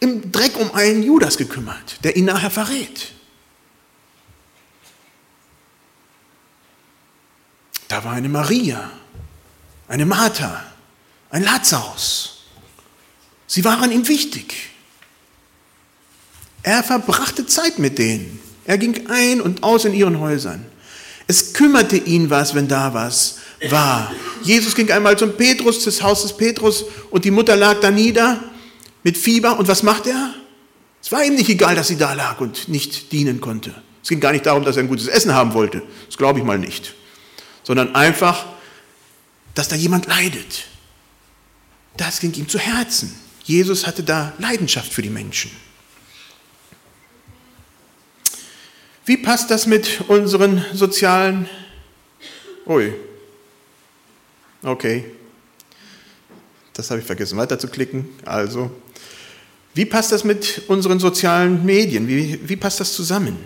im 0.00 0.32
Dreck 0.32 0.56
um 0.56 0.74
einen 0.74 1.02
Judas 1.02 1.36
gekümmert, 1.36 2.02
der 2.04 2.16
ihn 2.16 2.24
nachher 2.24 2.50
verrät. 2.50 3.12
Da 7.86 8.02
war 8.02 8.12
eine 8.12 8.30
Maria, 8.30 8.90
eine 9.86 10.06
Martha, 10.06 10.64
ein 11.30 11.42
Lazarus. 11.42 12.44
Sie 13.46 13.62
waren 13.64 13.92
ihm 13.92 14.08
wichtig. 14.08 14.54
Er 16.62 16.82
verbrachte 16.82 17.46
Zeit 17.46 17.78
mit 17.78 17.98
denen. 17.98 18.40
Er 18.64 18.78
ging 18.78 19.06
ein 19.10 19.42
und 19.42 19.62
aus 19.62 19.84
in 19.84 19.92
ihren 19.92 20.18
Häusern. 20.18 20.64
Es 21.28 21.52
kümmerte 21.52 21.96
ihn 21.96 22.30
was, 22.30 22.54
wenn 22.56 22.66
da 22.66 22.92
was 22.92 23.38
war. 23.70 24.12
Jesus 24.42 24.74
ging 24.74 24.90
einmal 24.90 25.16
zum 25.16 25.34
Petrus, 25.34 25.84
des 25.84 26.02
Haus 26.02 26.22
des 26.22 26.36
Petrus, 26.36 26.84
und 27.10 27.24
die 27.24 27.30
Mutter 27.30 27.54
lag 27.54 27.78
da 27.80 27.92
nieder 27.92 28.42
mit 29.04 29.16
Fieber. 29.16 29.56
Und 29.58 29.68
was 29.68 29.84
macht 29.84 30.08
er? 30.08 30.34
Es 31.00 31.12
war 31.12 31.22
ihm 31.22 31.36
nicht 31.36 31.48
egal, 31.48 31.76
dass 31.76 31.88
sie 31.88 31.96
da 31.96 32.14
lag 32.14 32.40
und 32.40 32.68
nicht 32.68 33.12
dienen 33.12 33.40
konnte. 33.40 33.72
Es 34.02 34.08
ging 34.08 34.18
gar 34.18 34.32
nicht 34.32 34.46
darum, 34.46 34.64
dass 34.64 34.76
er 34.76 34.82
ein 34.82 34.88
gutes 34.88 35.06
Essen 35.06 35.32
haben 35.32 35.54
wollte. 35.54 35.82
Das 36.06 36.16
glaube 36.16 36.40
ich 36.40 36.44
mal 36.44 36.58
nicht 36.58 36.94
sondern 37.68 37.94
einfach, 37.94 38.46
dass 39.54 39.68
da 39.68 39.76
jemand 39.76 40.06
leidet. 40.06 40.64
Das 41.98 42.18
ging 42.18 42.32
ihm 42.32 42.48
zu 42.48 42.58
Herzen. 42.58 43.14
Jesus 43.44 43.86
hatte 43.86 44.02
da 44.02 44.32
Leidenschaft 44.38 44.90
für 44.90 45.02
die 45.02 45.10
Menschen. 45.10 45.50
Wie 49.08 49.16
passt 49.16 49.50
das 49.50 49.66
mit 49.66 50.02
unseren 50.08 50.62
sozialen... 50.74 51.48
Ui. 52.66 52.92
Okay. 54.62 55.06
Das 56.74 56.90
habe 56.90 57.00
ich 57.00 57.06
vergessen 57.06 57.38
weiter 57.38 57.58
zu 57.58 57.68
klicken. 57.68 58.06
Also, 58.26 58.70
wie 59.72 59.86
passt 59.86 60.12
das 60.12 60.24
mit 60.24 60.60
unseren 60.68 61.00
sozialen 61.00 61.64
Medien? 61.64 62.06
Wie, 62.06 62.38
wie 62.46 62.56
passt 62.56 62.80
das 62.80 62.92
zusammen? 62.92 63.38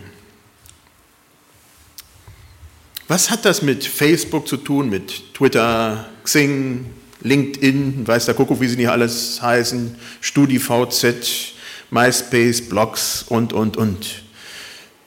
Was 3.07 3.31
hat 3.31 3.45
das 3.45 3.62
mit 3.62 3.85
Facebook 3.85 4.49
zu 4.49 4.57
tun, 4.57 4.90
mit 4.90 5.33
Twitter, 5.33 6.09
Xing, 6.25 6.87
LinkedIn, 7.21 8.04
weiß 8.04 8.26
der 8.26 8.35
Kuckuck, 8.35 8.61
wie 8.61 8.66
sie 8.66 8.78
nicht 8.78 8.90
alles 8.90 9.40
heißen, 9.40 9.95
StudiVZ, 10.23 11.54
MySpace, 11.90 12.69
Blogs 12.69 13.25
und, 13.28 13.52
und, 13.52 13.76
und. 13.76 14.23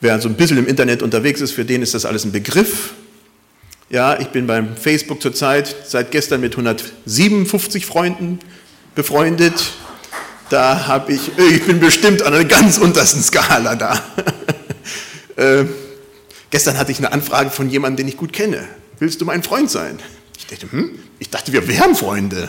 Wer 0.06 0.20
so 0.20 0.28
ein 0.28 0.36
bisschen 0.36 0.56
im 0.56 0.68
Internet 0.68 1.02
unterwegs 1.02 1.40
ist, 1.40 1.50
für 1.50 1.64
den 1.64 1.82
ist 1.82 1.92
das 1.92 2.04
alles 2.04 2.24
ein 2.24 2.30
Begriff. 2.30 2.92
Ja, 3.90 4.20
ich 4.20 4.28
bin 4.28 4.46
beim 4.46 4.76
Facebook 4.76 5.20
zurzeit 5.20 5.74
seit 5.84 6.12
gestern 6.12 6.40
mit 6.42 6.52
157 6.52 7.84
Freunden 7.84 8.38
befreundet. 8.94 9.72
Da 10.48 10.86
habe 10.86 11.12
ich, 11.12 11.36
ich 11.36 11.64
bin 11.64 11.80
bestimmt 11.80 12.22
an 12.22 12.34
einer 12.34 12.44
ganz 12.44 12.78
untersten 12.78 13.20
Skala 13.20 13.74
da. 13.74 14.00
äh, 15.34 15.64
Gestern 16.50 16.78
hatte 16.78 16.92
ich 16.92 16.98
eine 16.98 17.10
Anfrage 17.10 17.50
von 17.50 17.68
jemandem, 17.68 18.06
den 18.06 18.08
ich 18.08 18.16
gut 18.16 18.32
kenne. 18.32 18.62
Willst 19.00 19.20
du 19.20 19.24
mein 19.24 19.42
Freund 19.42 19.72
sein? 19.72 19.98
Ich 20.38 20.46
dachte, 20.46 20.70
hm, 20.70 21.00
ich 21.18 21.30
dachte, 21.30 21.52
wir 21.52 21.66
wären 21.66 21.96
Freunde. 21.96 22.48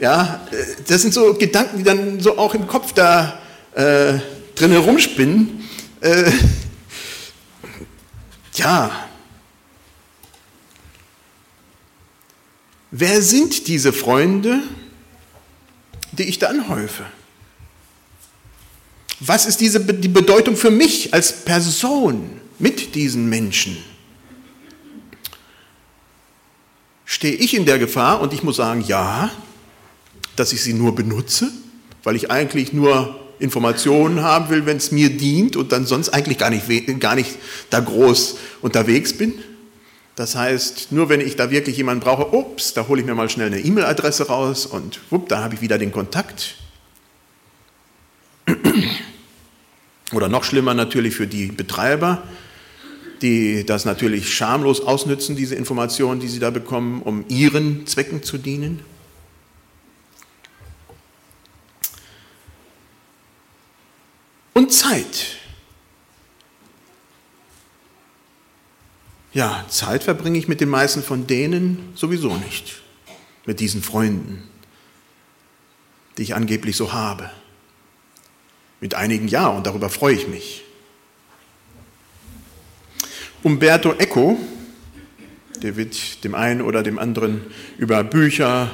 Ja, 0.00 0.40
äh, 0.52 0.56
das 0.88 1.02
sind 1.02 1.12
so 1.12 1.34
Gedanken, 1.34 1.76
die 1.76 1.84
dann 1.84 2.18
so 2.18 2.38
auch 2.38 2.54
im 2.54 2.66
Kopf 2.66 2.94
da 2.94 3.38
äh, 3.74 4.14
drin 4.54 4.70
herumspinnen. 4.70 5.60
Äh, 6.00 6.32
ja. 8.54 9.08
Wer 12.90 13.22
sind 13.22 13.68
diese 13.68 13.92
Freunde, 13.92 14.62
die 16.12 16.24
ich 16.24 16.38
da 16.38 16.48
anhäufe? 16.48 17.04
Was 19.20 19.46
ist 19.46 19.60
diese, 19.60 19.80
die 19.80 20.08
Bedeutung 20.08 20.56
für 20.56 20.70
mich 20.70 21.14
als 21.14 21.44
Person? 21.44 22.40
mit 22.60 22.94
diesen 22.94 23.28
Menschen, 23.28 23.78
stehe 27.04 27.34
ich 27.34 27.54
in 27.54 27.64
der 27.64 27.78
Gefahr, 27.78 28.20
und 28.20 28.32
ich 28.32 28.42
muss 28.42 28.56
sagen, 28.56 28.82
ja, 28.82 29.30
dass 30.36 30.52
ich 30.52 30.62
sie 30.62 30.74
nur 30.74 30.94
benutze, 30.94 31.50
weil 32.04 32.16
ich 32.16 32.30
eigentlich 32.30 32.72
nur 32.72 33.19
Informationen 33.40 34.22
haben 34.22 34.50
will, 34.50 34.66
wenn 34.66 34.76
es 34.76 34.92
mir 34.92 35.10
dient 35.10 35.56
und 35.56 35.72
dann 35.72 35.86
sonst 35.86 36.10
eigentlich 36.10 36.38
gar 36.38 36.50
nicht, 36.50 36.66
gar 37.00 37.14
nicht 37.14 37.36
da 37.70 37.80
groß 37.80 38.36
unterwegs 38.60 39.14
bin. 39.16 39.34
Das 40.14 40.36
heißt, 40.36 40.92
nur 40.92 41.08
wenn 41.08 41.20
ich 41.20 41.36
da 41.36 41.50
wirklich 41.50 41.78
jemanden 41.78 42.04
brauche, 42.04 42.34
ups, 42.34 42.74
da 42.74 42.86
hole 42.88 43.00
ich 43.00 43.06
mir 43.06 43.14
mal 43.14 43.30
schnell 43.30 43.46
eine 43.46 43.60
E-Mail-Adresse 43.60 44.26
raus 44.26 44.66
und 44.66 45.00
wupp, 45.08 45.28
da 45.30 45.42
habe 45.42 45.54
ich 45.54 45.62
wieder 45.62 45.78
den 45.78 45.92
Kontakt. 45.92 46.56
Oder 50.12 50.28
noch 50.28 50.44
schlimmer 50.44 50.74
natürlich 50.74 51.14
für 51.14 51.26
die 51.26 51.46
Betreiber, 51.46 52.22
die 53.22 53.64
das 53.64 53.86
natürlich 53.86 54.34
schamlos 54.34 54.82
ausnützen, 54.82 55.36
diese 55.36 55.54
Informationen, 55.54 56.20
die 56.20 56.28
sie 56.28 56.40
da 56.40 56.50
bekommen, 56.50 57.00
um 57.02 57.24
ihren 57.28 57.86
Zwecken 57.86 58.22
zu 58.22 58.36
dienen. 58.36 58.80
Und 64.52 64.72
Zeit. 64.72 65.36
Ja, 69.32 69.64
Zeit 69.68 70.02
verbringe 70.02 70.38
ich 70.38 70.48
mit 70.48 70.60
den 70.60 70.68
meisten 70.68 71.02
von 71.02 71.26
denen 71.26 71.92
sowieso 71.94 72.36
nicht. 72.36 72.82
Mit 73.46 73.60
diesen 73.60 73.82
Freunden, 73.82 74.48
die 76.18 76.22
ich 76.22 76.34
angeblich 76.34 76.76
so 76.76 76.92
habe. 76.92 77.30
Mit 78.80 78.94
einigen 78.94 79.28
ja, 79.28 79.48
und 79.48 79.66
darüber 79.66 79.88
freue 79.88 80.14
ich 80.14 80.26
mich. 80.28 80.64
Umberto 83.42 83.92
Eco, 83.94 84.38
der 85.62 85.76
wird 85.76 86.24
dem 86.24 86.34
einen 86.34 86.60
oder 86.60 86.82
dem 86.82 86.98
anderen 86.98 87.42
über 87.78 88.02
Bücher 88.04 88.70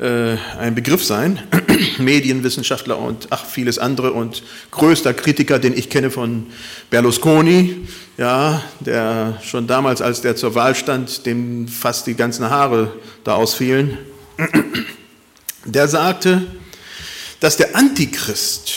äh, 0.00 0.36
ein 0.58 0.74
Begriff 0.74 1.04
sein. 1.04 1.40
Medienwissenschaftler 1.98 2.98
und 2.98 3.28
ach 3.30 3.44
vieles 3.44 3.78
andere 3.78 4.12
und 4.12 4.42
größter 4.70 5.12
Kritiker, 5.12 5.58
den 5.58 5.76
ich 5.76 5.90
kenne 5.90 6.10
von 6.10 6.46
Berlusconi, 6.88 7.86
ja, 8.16 8.62
der 8.80 9.38
schon 9.42 9.66
damals, 9.66 10.00
als 10.00 10.22
der 10.22 10.36
zur 10.36 10.54
Wahl 10.54 10.74
stand, 10.74 11.26
dem 11.26 11.68
fast 11.68 12.06
die 12.06 12.14
ganzen 12.14 12.48
Haare 12.48 12.94
da 13.24 13.34
ausfielen. 13.34 13.98
Der 15.66 15.88
sagte, 15.88 16.46
dass 17.40 17.58
der 17.58 17.76
Antichrist 17.76 18.72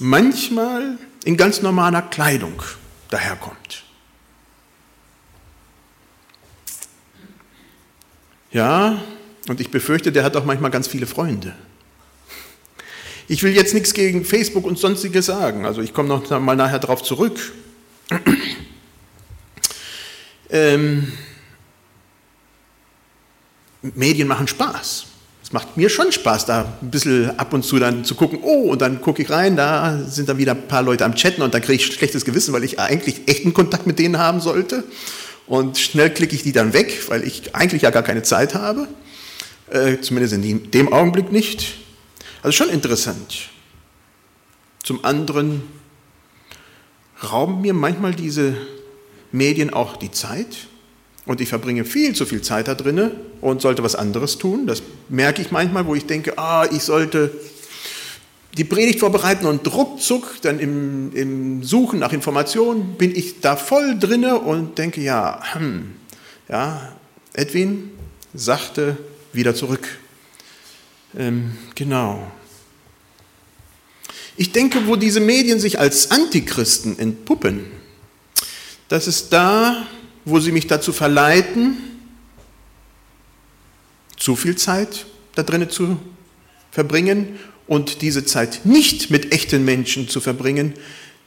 manchmal 0.00 0.98
in 1.24 1.36
ganz 1.36 1.62
normaler 1.62 2.02
Kleidung 2.02 2.60
daherkommt. 3.10 3.84
Ja, 8.50 9.00
und 9.48 9.60
ich 9.60 9.70
befürchte, 9.70 10.12
der 10.12 10.24
hat 10.24 10.36
auch 10.36 10.44
manchmal 10.44 10.70
ganz 10.70 10.88
viele 10.88 11.06
Freunde. 11.06 11.54
Ich 13.26 13.42
will 13.42 13.52
jetzt 13.52 13.72
nichts 13.72 13.94
gegen 13.94 14.24
Facebook 14.24 14.64
und 14.64 14.78
sonstiges 14.78 15.26
sagen, 15.26 15.64
also 15.64 15.80
ich 15.80 15.94
komme 15.94 16.08
noch 16.08 16.28
mal 16.40 16.56
nachher 16.56 16.78
darauf 16.78 17.02
zurück. 17.02 17.38
Ähm, 20.50 21.12
Medien 23.82 24.28
machen 24.28 24.46
Spaß. 24.46 25.06
Es 25.42 25.52
macht 25.52 25.76
mir 25.76 25.90
schon 25.90 26.12
Spaß, 26.12 26.46
da 26.46 26.78
ein 26.80 26.90
bisschen 26.90 27.38
ab 27.38 27.52
und 27.52 27.64
zu 27.64 27.78
dann 27.78 28.04
zu 28.04 28.14
gucken, 28.14 28.38
oh, 28.42 28.70
und 28.70 28.80
dann 28.80 29.00
gucke 29.00 29.22
ich 29.22 29.30
rein, 29.30 29.56
da 29.56 29.98
sind 30.06 30.28
dann 30.28 30.38
wieder 30.38 30.52
ein 30.52 30.68
paar 30.68 30.82
Leute 30.82 31.04
am 31.04 31.14
Chatten 31.16 31.42
und 31.42 31.52
dann 31.52 31.60
kriege 31.60 31.82
ich 31.82 31.86
schlechtes 31.86 32.24
Gewissen, 32.24 32.54
weil 32.54 32.64
ich 32.64 32.78
eigentlich 32.78 33.22
echten 33.26 33.52
Kontakt 33.52 33.86
mit 33.86 33.98
denen 33.98 34.18
haben 34.18 34.40
sollte. 34.40 34.84
Und 35.46 35.76
schnell 35.76 36.08
klicke 36.10 36.34
ich 36.34 36.42
die 36.42 36.52
dann 36.52 36.72
weg, 36.72 37.02
weil 37.08 37.24
ich 37.24 37.54
eigentlich 37.54 37.82
ja 37.82 37.90
gar 37.90 38.02
keine 38.02 38.22
Zeit 38.22 38.54
habe. 38.54 38.88
Äh, 39.70 40.00
zumindest 40.00 40.34
in 40.34 40.70
dem 40.70 40.92
Augenblick 40.92 41.32
nicht. 41.32 41.76
Also 42.42 42.64
schon 42.64 42.68
interessant. 42.68 43.48
Zum 44.82 45.04
anderen 45.04 45.62
rauben 47.22 47.62
mir 47.62 47.72
manchmal 47.72 48.14
diese 48.14 48.54
Medien 49.32 49.72
auch 49.72 49.96
die 49.96 50.10
Zeit 50.10 50.68
und 51.26 51.40
ich 51.40 51.48
verbringe 51.48 51.84
viel 51.84 52.14
zu 52.14 52.26
viel 52.26 52.42
Zeit 52.42 52.68
da 52.68 52.74
drinne 52.74 53.12
und 53.40 53.62
sollte 53.62 53.82
was 53.82 53.94
anderes 53.94 54.36
tun. 54.36 54.66
Das 54.66 54.82
merke 55.08 55.40
ich 55.40 55.50
manchmal, 55.50 55.86
wo 55.86 55.94
ich 55.94 56.04
denke, 56.04 56.38
ah, 56.38 56.68
ich 56.70 56.82
sollte 56.82 57.30
die 58.58 58.64
Predigt 58.64 59.00
vorbereiten 59.00 59.46
und 59.46 59.66
ruckzuck 59.74 60.36
dann 60.42 60.60
im, 60.60 61.12
im 61.14 61.62
Suchen 61.62 61.98
nach 61.98 62.12
Informationen 62.12 62.96
bin 62.96 63.16
ich 63.16 63.40
da 63.40 63.56
voll 63.56 63.98
drinne 63.98 64.38
und 64.38 64.78
denke, 64.78 65.00
ja, 65.00 65.40
hm, 65.54 65.92
ja, 66.48 66.92
Edwin, 67.32 67.90
sachte 68.34 68.96
wieder 69.34 69.54
zurück. 69.54 69.86
Ähm, 71.16 71.56
genau. 71.74 72.30
Ich 74.36 74.52
denke, 74.52 74.86
wo 74.86 74.96
diese 74.96 75.20
Medien 75.20 75.60
sich 75.60 75.78
als 75.78 76.10
Antichristen 76.10 76.98
entpuppen, 76.98 77.66
das 78.88 79.06
ist 79.06 79.32
da, 79.32 79.86
wo 80.24 80.40
sie 80.40 80.52
mich 80.52 80.66
dazu 80.66 80.92
verleiten, 80.92 81.76
zu 84.16 84.36
viel 84.36 84.56
Zeit 84.56 85.06
da 85.34 85.42
drinnen 85.42 85.70
zu 85.70 85.98
verbringen 86.70 87.38
und 87.66 88.02
diese 88.02 88.24
Zeit 88.24 88.60
nicht 88.64 89.10
mit 89.10 89.32
echten 89.32 89.64
Menschen 89.64 90.08
zu 90.08 90.20
verbringen, 90.20 90.74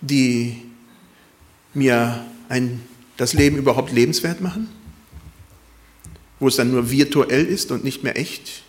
die 0.02 0.62
mir 1.74 2.26
ein, 2.50 2.82
das 3.18 3.34
Leben 3.34 3.58
überhaupt 3.58 3.92
lebenswert 3.92 4.42
machen, 4.42 4.70
wo 6.39 6.48
es 6.48 6.56
dann 6.56 6.72
nur 6.72 6.91
virtuell 6.91 7.46
ist 7.46 7.72
und 7.72 7.84
nicht 7.84 8.03
mehr 8.03 8.17
echt, 8.17 8.63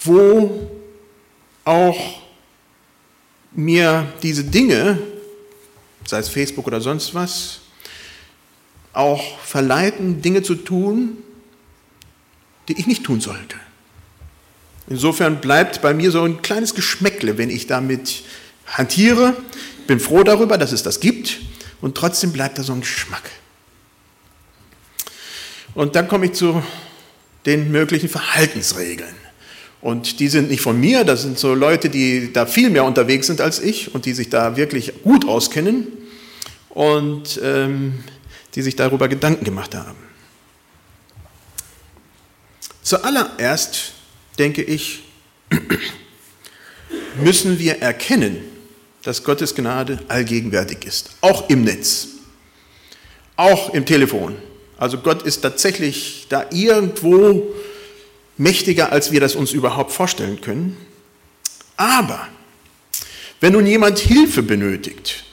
wo 0.00 0.70
auch 1.64 2.22
mir 3.52 4.12
diese 4.22 4.44
Dinge, 4.44 4.98
sei 6.06 6.18
es 6.18 6.28
Facebook 6.28 6.66
oder 6.66 6.80
sonst 6.80 7.14
was, 7.14 7.60
auch 8.92 9.38
verleiten, 9.40 10.22
Dinge 10.22 10.42
zu 10.42 10.54
tun, 10.54 11.18
die 12.68 12.78
ich 12.78 12.86
nicht 12.86 13.04
tun 13.04 13.20
sollte. 13.20 13.56
Insofern 14.88 15.40
bleibt 15.40 15.82
bei 15.82 15.94
mir 15.94 16.10
so 16.10 16.22
ein 16.22 16.42
kleines 16.42 16.74
Geschmäckle, 16.74 17.38
wenn 17.38 17.50
ich 17.50 17.66
damit 17.66 18.22
hantiere. 18.66 19.36
Ich 19.80 19.86
bin 19.86 20.00
froh 20.00 20.22
darüber, 20.22 20.58
dass 20.58 20.72
es 20.72 20.82
das 20.82 21.00
gibt 21.00 21.40
und 21.80 21.96
trotzdem 21.96 22.32
bleibt 22.32 22.58
da 22.58 22.62
so 22.62 22.72
ein 22.72 22.80
Geschmack. 22.80 23.30
Und 25.76 25.94
dann 25.94 26.08
komme 26.08 26.26
ich 26.26 26.32
zu 26.32 26.62
den 27.44 27.70
möglichen 27.70 28.08
Verhaltensregeln. 28.08 29.14
Und 29.82 30.20
die 30.20 30.28
sind 30.28 30.48
nicht 30.48 30.62
von 30.62 30.80
mir, 30.80 31.04
das 31.04 31.20
sind 31.22 31.38
so 31.38 31.54
Leute, 31.54 31.90
die 31.90 32.32
da 32.32 32.46
viel 32.46 32.70
mehr 32.70 32.82
unterwegs 32.84 33.26
sind 33.26 33.42
als 33.42 33.60
ich 33.60 33.94
und 33.94 34.06
die 34.06 34.14
sich 34.14 34.30
da 34.30 34.56
wirklich 34.56 35.02
gut 35.02 35.28
auskennen 35.28 35.86
und 36.70 37.38
ähm, 37.44 38.02
die 38.54 38.62
sich 38.62 38.74
darüber 38.74 39.06
Gedanken 39.06 39.44
gemacht 39.44 39.74
haben. 39.74 39.98
Zuallererst 42.82 43.92
denke 44.38 44.62
ich, 44.62 45.02
müssen 47.22 47.58
wir 47.58 47.82
erkennen, 47.82 48.38
dass 49.02 49.22
Gottes 49.22 49.54
Gnade 49.54 49.98
allgegenwärtig 50.08 50.86
ist, 50.86 51.10
auch 51.20 51.50
im 51.50 51.64
Netz, 51.64 52.08
auch 53.36 53.74
im 53.74 53.84
Telefon. 53.84 54.36
Also 54.78 54.98
Gott 54.98 55.22
ist 55.22 55.40
tatsächlich 55.40 56.26
da 56.28 56.46
irgendwo 56.50 57.54
mächtiger, 58.36 58.92
als 58.92 59.12
wir 59.12 59.20
das 59.20 59.34
uns 59.34 59.52
überhaupt 59.52 59.92
vorstellen 59.92 60.40
können. 60.40 60.76
Aber 61.76 62.28
wenn 63.40 63.52
nun 63.52 63.66
jemand 63.66 63.98
Hilfe 63.98 64.42
benötigt, 64.42 65.24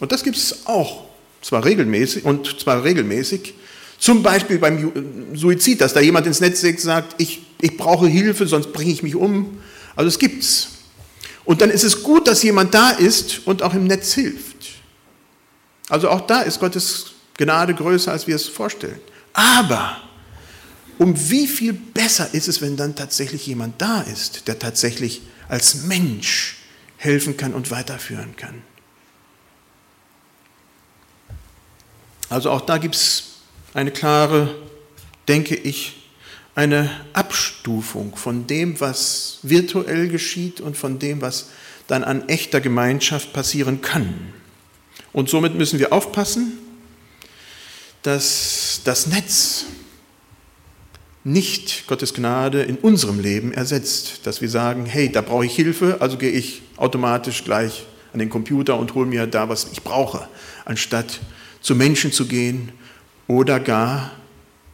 und 0.00 0.12
das 0.12 0.22
gibt 0.22 0.36
es 0.36 0.66
auch, 0.66 1.04
zwar 1.42 1.64
regelmäßig 1.64 2.24
und 2.24 2.60
zwar 2.60 2.84
regelmäßig, 2.84 3.54
zum 3.98 4.22
Beispiel 4.22 4.58
beim 4.58 5.36
Suizid, 5.36 5.80
dass 5.80 5.94
da 5.94 6.00
jemand 6.00 6.26
ins 6.26 6.40
Netz 6.40 6.60
sagt, 6.82 7.14
ich, 7.18 7.42
ich 7.60 7.76
brauche 7.76 8.08
Hilfe, 8.08 8.46
sonst 8.46 8.72
bringe 8.72 8.90
ich 8.90 9.02
mich 9.02 9.14
um. 9.14 9.58
Also 9.94 10.08
es 10.08 10.18
gibt's. 10.18 10.68
Und 11.44 11.60
dann 11.60 11.70
ist 11.70 11.84
es 11.84 12.02
gut, 12.02 12.26
dass 12.26 12.42
jemand 12.42 12.74
da 12.74 12.90
ist 12.90 13.46
und 13.46 13.62
auch 13.62 13.74
im 13.74 13.86
Netz 13.86 14.12
hilft. 14.14 14.56
Also 15.88 16.08
auch 16.08 16.22
da 16.22 16.42
ist 16.42 16.58
Gottes 16.58 17.11
Gnade 17.36 17.74
größer, 17.74 18.12
als 18.12 18.26
wir 18.26 18.36
es 18.36 18.48
vorstellen. 18.48 19.00
Aber 19.32 19.96
um 20.98 21.30
wie 21.30 21.46
viel 21.46 21.72
besser 21.72 22.32
ist 22.32 22.48
es, 22.48 22.60
wenn 22.60 22.76
dann 22.76 22.94
tatsächlich 22.94 23.46
jemand 23.46 23.80
da 23.80 24.02
ist, 24.02 24.46
der 24.48 24.58
tatsächlich 24.58 25.22
als 25.48 25.84
Mensch 25.84 26.58
helfen 26.96 27.36
kann 27.36 27.54
und 27.54 27.70
weiterführen 27.70 28.36
kann. 28.36 28.62
Also 32.28 32.50
auch 32.50 32.62
da 32.62 32.78
gibt 32.78 32.94
es 32.94 33.24
eine 33.74 33.90
klare, 33.90 34.54
denke 35.28 35.54
ich, 35.54 36.10
eine 36.54 36.90
Abstufung 37.12 38.16
von 38.16 38.46
dem, 38.46 38.80
was 38.80 39.38
virtuell 39.42 40.08
geschieht 40.08 40.60
und 40.60 40.76
von 40.76 40.98
dem, 40.98 41.20
was 41.20 41.48
dann 41.88 42.04
an 42.04 42.28
echter 42.28 42.60
Gemeinschaft 42.60 43.32
passieren 43.32 43.80
kann. 43.80 44.32
Und 45.12 45.28
somit 45.28 45.54
müssen 45.54 45.78
wir 45.78 45.92
aufpassen, 45.92 46.58
dass 48.02 48.80
das 48.84 49.06
Netz 49.06 49.64
nicht 51.24 51.86
Gottes 51.86 52.14
Gnade 52.14 52.62
in 52.62 52.76
unserem 52.76 53.20
Leben 53.20 53.52
ersetzt, 53.52 54.26
dass 54.26 54.40
wir 54.40 54.48
sagen, 54.48 54.86
hey, 54.86 55.10
da 55.10 55.20
brauche 55.20 55.46
ich 55.46 55.54
Hilfe, 55.54 55.98
also 56.00 56.18
gehe 56.18 56.32
ich 56.32 56.62
automatisch 56.76 57.44
gleich 57.44 57.86
an 58.12 58.18
den 58.18 58.28
Computer 58.28 58.76
und 58.76 58.94
hole 58.94 59.06
mir 59.06 59.26
da, 59.26 59.48
was 59.48 59.68
ich 59.72 59.82
brauche, 59.82 60.28
anstatt 60.64 61.20
zu 61.60 61.76
Menschen 61.76 62.12
zu 62.12 62.26
gehen 62.26 62.72
oder 63.28 63.60
gar 63.60 64.10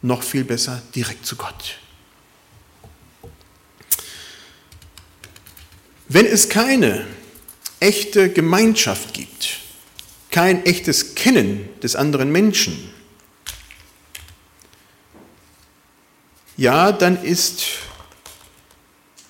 noch 0.00 0.22
viel 0.22 0.44
besser 0.44 0.82
direkt 0.94 1.26
zu 1.26 1.36
Gott. 1.36 1.78
Wenn 6.08 6.24
es 6.24 6.48
keine 6.48 7.06
echte 7.80 8.32
Gemeinschaft 8.32 9.12
gibt, 9.12 9.58
kein 10.30 10.64
echtes 10.64 11.14
Kennen 11.14 11.68
des 11.82 11.94
anderen 11.94 12.32
Menschen, 12.32 12.90
ja, 16.58 16.92
dann 16.92 17.22
ist, 17.22 17.62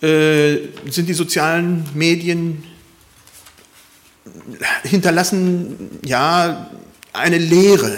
äh, 0.02 0.56
sind 0.90 1.08
die 1.08 1.14
sozialen 1.14 1.84
Medien 1.94 2.64
hinterlassen 4.82 5.90
ja 6.04 6.70
eine 7.12 7.38
Lehre, 7.38 7.96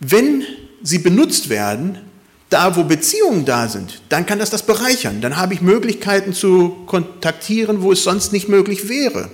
wenn 0.00 0.44
sie 0.82 0.98
benutzt 0.98 1.48
werden, 1.48 1.98
da 2.50 2.76
wo 2.76 2.84
Beziehungen 2.84 3.46
da 3.46 3.68
sind, 3.68 4.02
dann 4.10 4.26
kann 4.26 4.38
das 4.38 4.50
das 4.50 4.66
bereichern. 4.66 5.22
Dann 5.22 5.38
habe 5.38 5.54
ich 5.54 5.62
Möglichkeiten 5.62 6.34
zu 6.34 6.84
kontaktieren, 6.86 7.80
wo 7.80 7.92
es 7.92 8.04
sonst 8.04 8.32
nicht 8.32 8.48
möglich 8.48 8.88
wäre. 8.90 9.30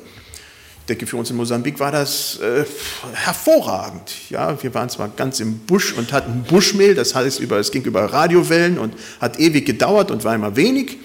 Denke, 0.89 1.07
für 1.07 1.17
uns 1.17 1.31
in 1.31 1.37
Mosambik 1.37 1.79
war 1.79 1.93
das 1.93 2.41
äh, 2.41 2.65
hervorragend. 3.13 4.31
Ja, 4.31 4.61
wir 4.63 4.75
waren 4.75 4.89
zwar 4.89 5.09
ganz 5.09 5.39
im 5.41 5.59
Busch 5.59 5.93
und 5.93 6.13
hatten 6.13 6.45
Buschmehl, 6.45 6.95
das 6.95 7.15
heißt, 7.15 7.41
über, 7.41 7.59
es 7.59 7.71
ging 7.71 7.85
über 7.85 8.05
Radiowellen 8.05 8.79
und 8.79 8.95
hat 9.21 9.39
ewig 9.39 9.67
gedauert 9.67 10.11
und 10.11 10.25
war 10.25 10.35
immer 10.35 10.57
wenig. 10.57 10.99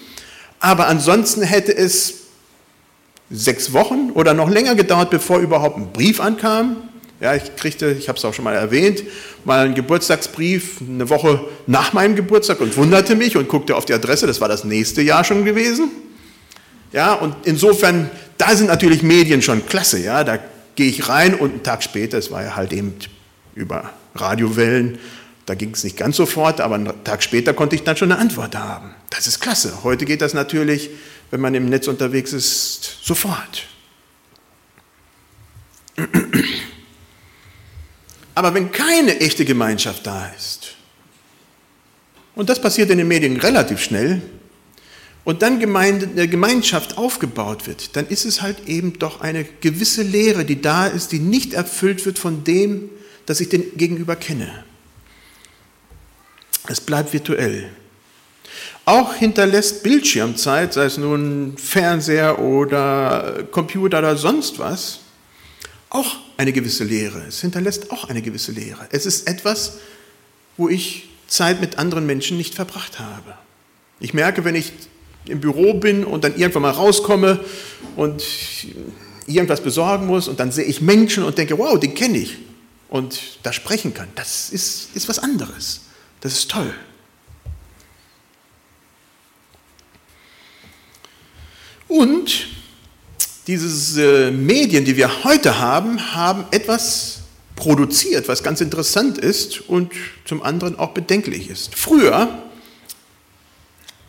Aber 0.60 0.88
ansonsten 0.88 1.42
hätte 1.42 1.76
es 1.76 2.22
sechs 3.30 3.74
Wochen 3.74 4.12
oder 4.14 4.34
noch 4.34 4.50
länger 4.50 4.76
gedauert, 4.76 5.10
bevor 5.10 5.40
überhaupt 5.40 5.78
ein 5.78 5.92
Brief 5.92 6.22
ankam. 6.22 6.78
Ja, 7.20 7.36
ich 7.36 7.56
kriegte, 7.56 7.92
ich 7.92 8.10
habe 8.10 8.18
es 8.18 8.26
auch 8.26 8.34
schon 8.34 8.44
mal 8.44 8.54
erwähnt, 8.54 9.04
mal 9.46 9.66
einen 9.66 9.76
Geburtstagsbrief 9.76 10.82
eine 10.82 11.10
Woche 11.10 11.42
nach 11.68 11.94
meinem 11.94 12.16
Geburtstag 12.16 12.60
und 12.60 12.76
wunderte 12.76 13.16
mich 13.16 13.38
und 13.38 13.48
guckte 13.48 13.76
auf 13.76 13.86
die 13.86 13.94
Adresse, 13.94 14.28
das 14.28 14.42
war 14.42 14.48
das 14.48 14.64
nächste 14.64 15.02
Jahr 15.02 15.24
schon 15.24 15.46
gewesen. 15.46 15.92
Ja, 16.94 17.14
und 17.16 17.36
insofern, 17.46 18.12
da 18.38 18.56
sind 18.56 18.68
natürlich 18.68 19.04
Medien 19.04 19.42
schon 19.42 19.66
klasse, 19.66 20.00
ja, 20.00 20.24
da 20.24 20.40
gehe 20.76 20.90
ich 20.90 21.08
rein 21.08 21.36
und 21.36 21.52
einen 21.52 21.64
Tag 21.64 21.84
später, 21.84 22.18
es 22.18 22.32
war 22.32 22.44
ja 22.44 22.56
halt 22.56 22.74
eben 22.74 22.96
über 23.56 23.92
Radiowellen, 24.16 24.98
da 25.46 25.56
ging 25.56 25.72
es 25.72 25.84
nicht 25.84 25.98
ganz 25.98 26.16
sofort, 26.16 26.62
aber 26.62 26.76
einen 26.76 27.04
Tag 27.04 27.22
später 27.22 27.54
konnte 27.54 27.76
ich 27.76 27.84
dann 27.84 27.98
schon 27.98 28.12
eine 28.12 28.22
Antwort 28.22 28.56
haben. 28.56 28.92
Das 29.10 29.28
ist 29.28 29.42
klasse. 29.42 29.84
Heute 29.84 30.06
geht 30.06 30.22
das 30.22 30.34
natürlich, 30.34 30.90
wenn 31.32 31.42
man 31.42 31.54
im 31.54 31.68
Netz 31.68 31.88
unterwegs 31.88 32.32
ist, 32.32 33.00
sofort. 33.04 33.68
Aber 38.36 38.54
wenn 38.54 38.72
keine 38.72 39.20
echte 39.20 39.46
Gemeinschaft 39.46 40.08
da 40.08 40.28
ist, 40.38 40.76
und 42.36 42.50
das 42.50 42.60
passiert 42.60 42.90
in 42.90 42.98
den 42.98 43.08
Medien 43.08 43.38
relativ 43.38 43.80
schnell, 43.80 44.22
und 45.26 45.42
dann 45.42 45.62
eine 45.76 46.28
Gemeinschaft 46.28 46.98
aufgebaut 46.98 47.68
wird, 47.68 47.96
dann 47.96 48.08
ist 48.08 48.26
es 48.26 48.42
halt 48.42 48.68
eben 48.68 49.00
doch 49.00 49.22
eine 49.22 49.46
gewisse 49.62 50.04
Lehre, 50.04 50.44
die 50.44 50.62
da 50.62 50.88
ist, 50.88 51.12
die 51.12 51.20
nicht 51.20 51.54
erfüllt 51.54 52.06
wird 52.06 52.20
von 52.20 52.44
dem, 52.44 52.90
dass 53.26 53.40
ich 53.40 53.50
den 53.50 53.78
Gegenüber 53.78 54.16
kenne. 54.16 54.66
Es 56.68 56.82
bleibt 56.82 57.14
virtuell. 57.14 57.70
Auch 58.86 59.14
hinterlässt 59.14 59.84
Bildschirmzeit, 59.84 60.74
sei 60.74 60.86
es 60.86 60.98
nun 60.98 61.58
Fernseher 61.58 62.40
oder 62.40 63.46
Computer 63.52 64.00
oder 64.00 64.18
sonst 64.18 64.60
was, 64.60 65.00
auch 65.90 66.18
eine 66.36 66.52
gewisse 66.52 66.84
Lehre. 66.84 67.24
Es 67.28 67.40
hinterlässt 67.40 67.92
auch 67.92 68.10
eine 68.10 68.22
gewisse 68.22 68.52
Lehre. 68.52 68.88
Es 68.92 69.06
ist 69.06 69.30
etwas, 69.30 69.78
wo 70.58 70.68
ich 70.68 71.10
Zeit 71.28 71.62
mit 71.62 71.78
anderen 71.78 72.06
Menschen 72.06 72.36
nicht 72.36 72.56
verbracht 72.56 73.00
habe. 73.00 73.38
Ich 74.00 74.14
merke, 74.14 74.44
wenn 74.44 74.56
ich 74.56 74.74
im 75.28 75.40
Büro 75.40 75.76
bin 75.76 76.04
und 76.04 76.24
dann 76.24 76.36
irgendwann 76.36 76.64
mal 76.64 76.72
rauskomme 76.72 77.40
und 77.96 78.24
irgendwas 79.28 79.62
besorgen 79.62 80.08
muss 80.08 80.28
und 80.28 80.40
dann 80.40 80.52
sehe 80.52 80.66
ich 80.66 80.82
Menschen 80.82 81.24
und 81.24 81.38
denke, 81.38 81.58
wow, 81.58 81.80
den 81.80 81.94
kenne 81.94 82.18
ich 82.18 82.38
und 82.90 83.20
da 83.44 83.54
sprechen 83.54 83.94
kann. 83.94 84.08
Das 84.16 84.50
ist, 84.50 84.90
ist 84.96 85.10
was 85.10 85.20
anderes. 85.20 85.82
Das 86.22 86.34
ist 86.34 86.52
toll. 86.52 86.74
Und 91.88 92.48
diese 93.48 94.28
äh, 94.28 94.32
Medien, 94.32 94.86
die 94.86 94.96
wir 94.98 95.24
heute 95.24 95.60
haben, 95.60 96.14
haben 96.16 96.46
etwas 96.52 97.20
produziert, 97.56 98.28
was 98.28 98.42
ganz 98.42 98.62
interessant 98.62 99.18
ist 99.18 99.70
und 99.70 99.92
zum 100.26 100.42
anderen 100.42 100.80
auch 100.80 100.92
bedenklich 100.92 101.50
ist. 101.50 101.76
Früher 101.76 102.44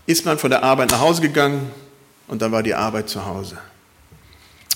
ist 0.06 0.24
man 0.24 0.38
von 0.38 0.50
der 0.50 0.62
Arbeit 0.62 0.90
nach 0.90 1.00
Hause 1.00 1.22
gegangen 1.22 1.70
und 2.28 2.42
dann 2.42 2.52
war 2.52 2.62
die 2.62 2.74
Arbeit 2.74 3.08
zu 3.08 3.24
Hause. 3.24 3.58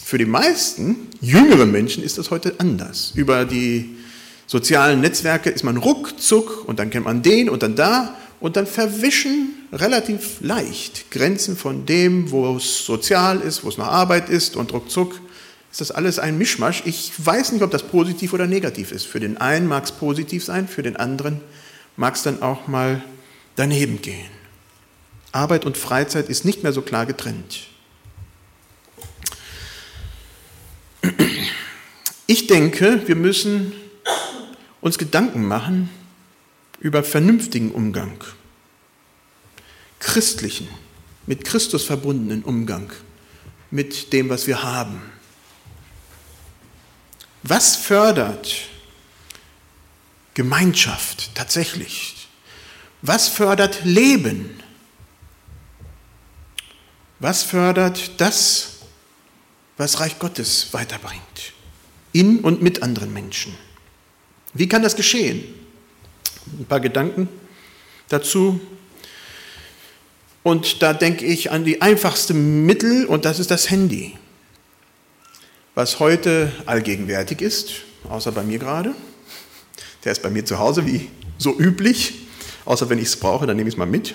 Für 0.04 0.18
die 0.18 0.24
meisten 0.24 1.08
jüngeren 1.20 1.70
Menschen 1.70 2.02
ist 2.02 2.16
das 2.16 2.30
heute 2.30 2.54
anders. 2.58 3.12
Über 3.14 3.44
die 3.44 3.96
sozialen 4.46 5.00
Netzwerke 5.00 5.50
ist 5.50 5.64
man 5.64 5.76
ruckzuck 5.76 6.66
und 6.66 6.78
dann 6.78 6.88
kennt 6.88 7.04
man 7.04 7.22
den 7.22 7.50
und 7.50 7.62
dann 7.62 7.76
da 7.76 8.14
und 8.40 8.56
dann 8.56 8.66
verwischen 8.66 9.54
relativ 9.72 10.40
leicht 10.40 11.10
Grenzen 11.10 11.56
von 11.56 11.84
dem, 11.84 12.30
wo 12.30 12.56
es 12.56 12.86
sozial 12.86 13.40
ist, 13.40 13.64
wo 13.64 13.68
es 13.68 13.76
noch 13.76 13.88
Arbeit 13.88 14.30
ist 14.30 14.56
und 14.56 14.72
ruckzuck 14.72 15.20
ist 15.70 15.82
das 15.82 15.90
alles 15.90 16.18
ein 16.18 16.38
Mischmasch. 16.38 16.82
Ich 16.86 17.12
weiß 17.18 17.52
nicht, 17.52 17.62
ob 17.62 17.70
das 17.70 17.82
positiv 17.82 18.32
oder 18.32 18.46
negativ 18.46 18.90
ist. 18.90 19.06
Für 19.06 19.20
den 19.20 19.36
einen 19.36 19.66
mag 19.66 19.84
es 19.84 19.92
positiv 19.92 20.44
sein, 20.44 20.66
für 20.66 20.82
den 20.82 20.96
anderen 20.96 21.40
mag 21.96 22.14
es 22.14 22.22
dann 22.22 22.42
auch 22.42 22.68
mal 22.68 23.02
daneben 23.56 24.00
gehen. 24.00 24.37
Arbeit 25.38 25.64
und 25.64 25.76
Freizeit 25.76 26.28
ist 26.28 26.44
nicht 26.44 26.62
mehr 26.62 26.72
so 26.72 26.82
klar 26.82 27.06
getrennt. 27.06 27.68
Ich 32.26 32.46
denke, 32.46 33.06
wir 33.06 33.16
müssen 33.16 33.72
uns 34.80 34.98
Gedanken 34.98 35.46
machen, 35.46 35.88
über 36.80 37.02
vernünftigen 37.02 37.72
Umgang, 37.72 38.22
christlichen, 39.98 40.68
mit 41.26 41.44
Christus 41.44 41.84
verbundenen 41.84 42.42
Umgang 42.42 42.90
mit 43.70 44.12
dem, 44.12 44.28
was 44.28 44.46
wir 44.46 44.62
haben. 44.62 45.02
Was 47.42 47.76
fördert 47.76 48.54
Gemeinschaft 50.34 51.34
tatsächlich? 51.34 52.28
Was 53.02 53.28
fördert 53.28 53.84
Leben? 53.84 54.62
Was 57.20 57.42
fördert 57.42 58.20
das, 58.20 58.78
was 59.76 60.00
Reich 60.00 60.18
Gottes 60.18 60.68
weiterbringt? 60.72 61.52
In 62.12 62.40
und 62.40 62.62
mit 62.62 62.82
anderen 62.82 63.12
Menschen. 63.12 63.54
Wie 64.54 64.68
kann 64.68 64.82
das 64.82 64.96
geschehen? 64.96 65.58
ein 66.58 66.66
paar 66.66 66.80
Gedanken 66.80 67.28
dazu. 68.08 68.60
Und 70.42 70.82
da 70.82 70.92
denke 70.94 71.24
ich 71.24 71.50
an 71.50 71.64
die 71.64 71.82
einfachste 71.82 72.32
Mittel 72.32 73.04
und 73.06 73.24
das 73.24 73.38
ist 73.38 73.50
das 73.50 73.70
Handy, 73.70 74.16
was 75.74 76.00
heute 76.00 76.52
allgegenwärtig 76.64 77.42
ist, 77.42 77.72
außer 78.08 78.32
bei 78.32 78.42
mir 78.42 78.58
gerade. 78.58 78.94
Der 80.04 80.12
ist 80.12 80.22
bei 80.22 80.30
mir 80.30 80.44
zu 80.44 80.58
Hause 80.58 80.86
wie 80.86 81.10
so 81.36 81.58
üblich, 81.58 82.14
außer 82.64 82.88
wenn 82.88 82.98
ich 82.98 83.08
es 83.08 83.16
brauche, 83.16 83.46
dann 83.46 83.56
nehme 83.56 83.68
ich 83.68 83.74
es 83.74 83.78
mal 83.78 83.86
mit. 83.86 84.14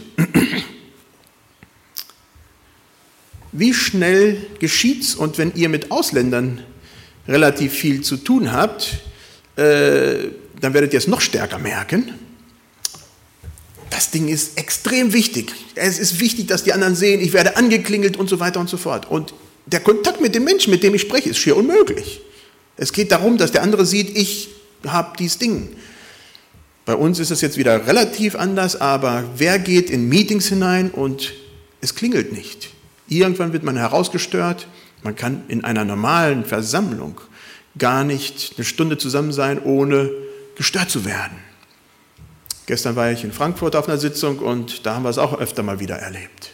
Wie 3.54 3.74
schnell 3.74 4.38
geschieht's 4.60 5.16
und 5.16 5.38
wenn 5.38 5.54
ihr 5.56 5.70
mit 5.70 5.92
Ausländern 5.92 6.62
relativ 7.28 7.74
viel 7.74 8.02
zu 8.02 8.18
tun 8.18 8.52
habt, 8.52 8.98
äh, 9.56 10.30
dann 10.60 10.74
werdet 10.74 10.94
ihr 10.94 10.98
es 10.98 11.08
noch 11.08 11.22
stärker 11.22 11.60
merken. 11.60 12.13
Das 13.92 14.10
Ding 14.10 14.28
ist 14.28 14.58
extrem 14.58 15.13
wichtig. 15.13 15.54
Es 15.76 16.00
ist 16.00 16.20
wichtig, 16.20 16.48
dass 16.48 16.63
die 16.63 16.74
anderen 16.74 16.96
sehen, 16.96 17.22
ich 17.22 17.32
werde 17.32 17.56
angeklingelt 17.56 18.18
und 18.18 18.28
so 18.28 18.39
weiter 18.39 18.60
und 18.60 18.70
so 18.70 18.78
fort. 18.78 19.10
Und 19.10 19.36
der 19.68 19.82
Kontakt 19.82 20.20
mit 20.20 20.34
dem 20.34 20.44
Menschen, 20.44 20.72
mit 20.72 20.82
dem 20.82 20.96
ich 20.96 21.02
spreche, 21.02 21.30
ist 21.30 21.38
schier 21.38 21.56
unmöglich. 21.56 22.22
Es 22.76 22.92
geht 22.92 23.12
darum, 23.12 23.38
dass 23.38 23.52
der 23.52 23.62
andere 23.62 23.86
sieht, 23.86 24.18
ich 24.18 24.50
habe 24.88 25.16
dieses 25.20 25.38
Ding. 25.38 25.76
Bei 26.86 26.96
uns 26.96 27.20
ist 27.20 27.30
es 27.30 27.42
jetzt 27.42 27.58
wieder 27.58 27.88
relativ 27.88 28.36
anders, 28.36 28.82
aber 28.82 29.24
wer 29.38 29.60
geht 29.60 29.92
in 29.92 30.10
Meetings 30.10 30.48
hinein 30.48 30.89
und 30.89 31.34
es 31.80 31.94
klingelt 31.94 32.34
nicht? 32.34 32.72
Irgendwann 33.13 33.54
wird 33.54 33.63
man 33.63 33.78
herausgestört. 33.78 34.67
Man 35.04 35.15
kann 35.15 35.43
in 35.47 35.63
einer 35.63 35.86
normalen 35.86 36.45
Versammlung 36.45 37.21
gar 37.78 38.04
nicht 38.04 38.54
eine 38.58 38.65
Stunde 38.65 38.97
zusammen 38.97 39.32
sein, 39.32 39.62
ohne 39.62 40.10
gestört 40.56 40.89
zu 40.89 41.06
werden. 41.06 41.38
Gestern 42.65 42.95
war 42.95 43.12
ich 43.12 43.23
in 43.23 43.32
Frankfurt 43.32 43.76
auf 43.76 43.88
einer 43.88 43.99
Sitzung 43.99 44.39
und 44.39 44.86
da 44.86 44.95
haben 44.95 45.04
wir 45.04 45.10
es 45.10 45.19
auch 45.19 45.38
öfter 45.38 45.62
mal 45.62 45.80
wieder 45.80 45.97
erlebt. 45.97 46.54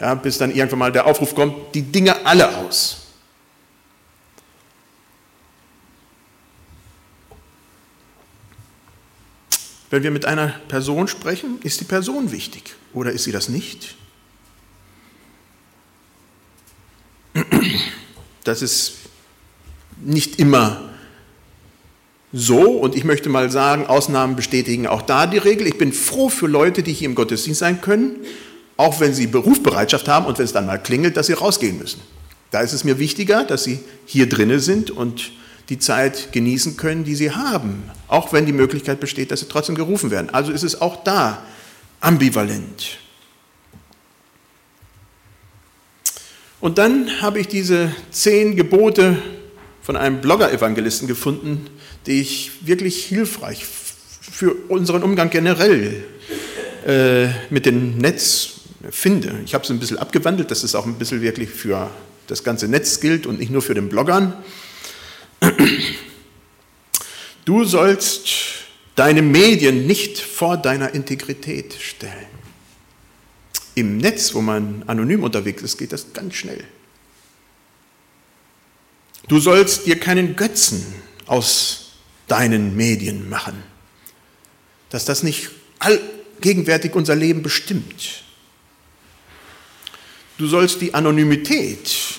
Ja, 0.00 0.14
bis 0.14 0.38
dann 0.38 0.50
irgendwann 0.52 0.80
mal 0.80 0.92
der 0.92 1.06
Aufruf 1.06 1.36
kommt, 1.36 1.74
die 1.74 1.82
Dinge 1.82 2.26
alle 2.26 2.56
aus. 2.56 3.06
Wenn 9.90 10.02
wir 10.02 10.10
mit 10.10 10.24
einer 10.24 10.48
Person 10.66 11.06
sprechen, 11.06 11.60
ist 11.62 11.80
die 11.80 11.84
Person 11.84 12.32
wichtig 12.32 12.74
oder 12.92 13.12
ist 13.12 13.24
sie 13.24 13.32
das 13.32 13.48
nicht? 13.48 13.94
Das 18.44 18.62
ist 18.62 18.94
nicht 20.00 20.38
immer 20.38 20.92
so, 22.32 22.62
und 22.62 22.96
ich 22.96 23.04
möchte 23.04 23.28
mal 23.28 23.50
sagen, 23.50 23.86
Ausnahmen 23.86 24.36
bestätigen 24.36 24.86
auch 24.86 25.02
da 25.02 25.26
die 25.26 25.38
Regel. 25.38 25.66
Ich 25.66 25.76
bin 25.76 25.92
froh 25.92 26.30
für 26.30 26.46
Leute, 26.46 26.82
die 26.82 26.92
hier 26.92 27.08
im 27.08 27.14
Gottesdienst 27.14 27.60
sein 27.60 27.82
können, 27.82 28.16
auch 28.78 29.00
wenn 29.00 29.12
sie 29.12 29.26
Berufsbereitschaft 29.26 30.08
haben 30.08 30.24
und 30.24 30.38
wenn 30.38 30.46
es 30.46 30.52
dann 30.52 30.66
mal 30.66 30.78
klingelt, 30.78 31.16
dass 31.16 31.26
sie 31.26 31.34
rausgehen 31.34 31.78
müssen. 31.78 32.00
Da 32.50 32.60
ist 32.60 32.72
es 32.72 32.84
mir 32.84 32.98
wichtiger, 32.98 33.44
dass 33.44 33.64
sie 33.64 33.80
hier 34.06 34.28
drinnen 34.28 34.60
sind 34.60 34.90
und 34.90 35.32
die 35.68 35.78
Zeit 35.78 36.32
genießen 36.32 36.76
können, 36.76 37.04
die 37.04 37.14
sie 37.14 37.30
haben, 37.32 37.82
auch 38.08 38.32
wenn 38.32 38.46
die 38.46 38.52
Möglichkeit 38.52 38.98
besteht, 38.98 39.30
dass 39.30 39.40
sie 39.40 39.48
trotzdem 39.48 39.74
gerufen 39.74 40.10
werden. 40.10 40.30
Also 40.30 40.52
ist 40.52 40.62
es 40.62 40.80
auch 40.80 41.04
da 41.04 41.42
ambivalent. 42.00 42.98
Und 46.62 46.78
dann 46.78 47.20
habe 47.20 47.40
ich 47.40 47.48
diese 47.48 47.92
zehn 48.12 48.54
Gebote 48.54 49.20
von 49.82 49.96
einem 49.96 50.20
Blogger-Evangelisten 50.20 51.08
gefunden, 51.08 51.66
die 52.06 52.20
ich 52.20 52.52
wirklich 52.64 53.04
hilfreich 53.04 53.64
für 53.64 54.54
unseren 54.68 55.02
Umgang 55.02 55.28
generell 55.28 56.04
äh, 56.86 57.30
mit 57.50 57.66
dem 57.66 57.98
Netz 57.98 58.60
finde. 58.90 59.40
Ich 59.44 59.54
habe 59.54 59.64
es 59.64 59.70
ein 59.70 59.80
bisschen 59.80 59.98
abgewandelt, 59.98 60.52
dass 60.52 60.62
es 60.62 60.76
auch 60.76 60.86
ein 60.86 60.94
bisschen 60.94 61.20
wirklich 61.20 61.50
für 61.50 61.90
das 62.28 62.44
ganze 62.44 62.68
Netz 62.68 63.00
gilt 63.00 63.26
und 63.26 63.40
nicht 63.40 63.50
nur 63.50 63.60
für 63.60 63.74
den 63.74 63.88
Bloggern. 63.88 64.32
Du 67.44 67.64
sollst 67.64 68.28
deine 68.94 69.22
Medien 69.22 69.88
nicht 69.88 70.16
vor 70.16 70.58
deiner 70.58 70.94
Integrität 70.94 71.74
stellen. 71.74 72.31
Im 73.74 73.96
Netz, 73.96 74.34
wo 74.34 74.40
man 74.40 74.82
anonym 74.86 75.22
unterwegs 75.22 75.62
ist, 75.62 75.78
geht 75.78 75.92
das 75.92 76.12
ganz 76.12 76.34
schnell. 76.34 76.64
Du 79.28 79.38
sollst 79.38 79.86
dir 79.86 79.98
keinen 79.98 80.36
Götzen 80.36 80.84
aus 81.26 81.92
deinen 82.28 82.76
Medien 82.76 83.28
machen, 83.28 83.62
dass 84.90 85.04
das 85.04 85.22
nicht 85.22 85.50
allgegenwärtig 85.78 86.94
unser 86.94 87.14
Leben 87.14 87.42
bestimmt. 87.42 88.24
Du 90.38 90.46
sollst 90.46 90.80
die 90.80 90.92
Anonymität, 90.92 92.18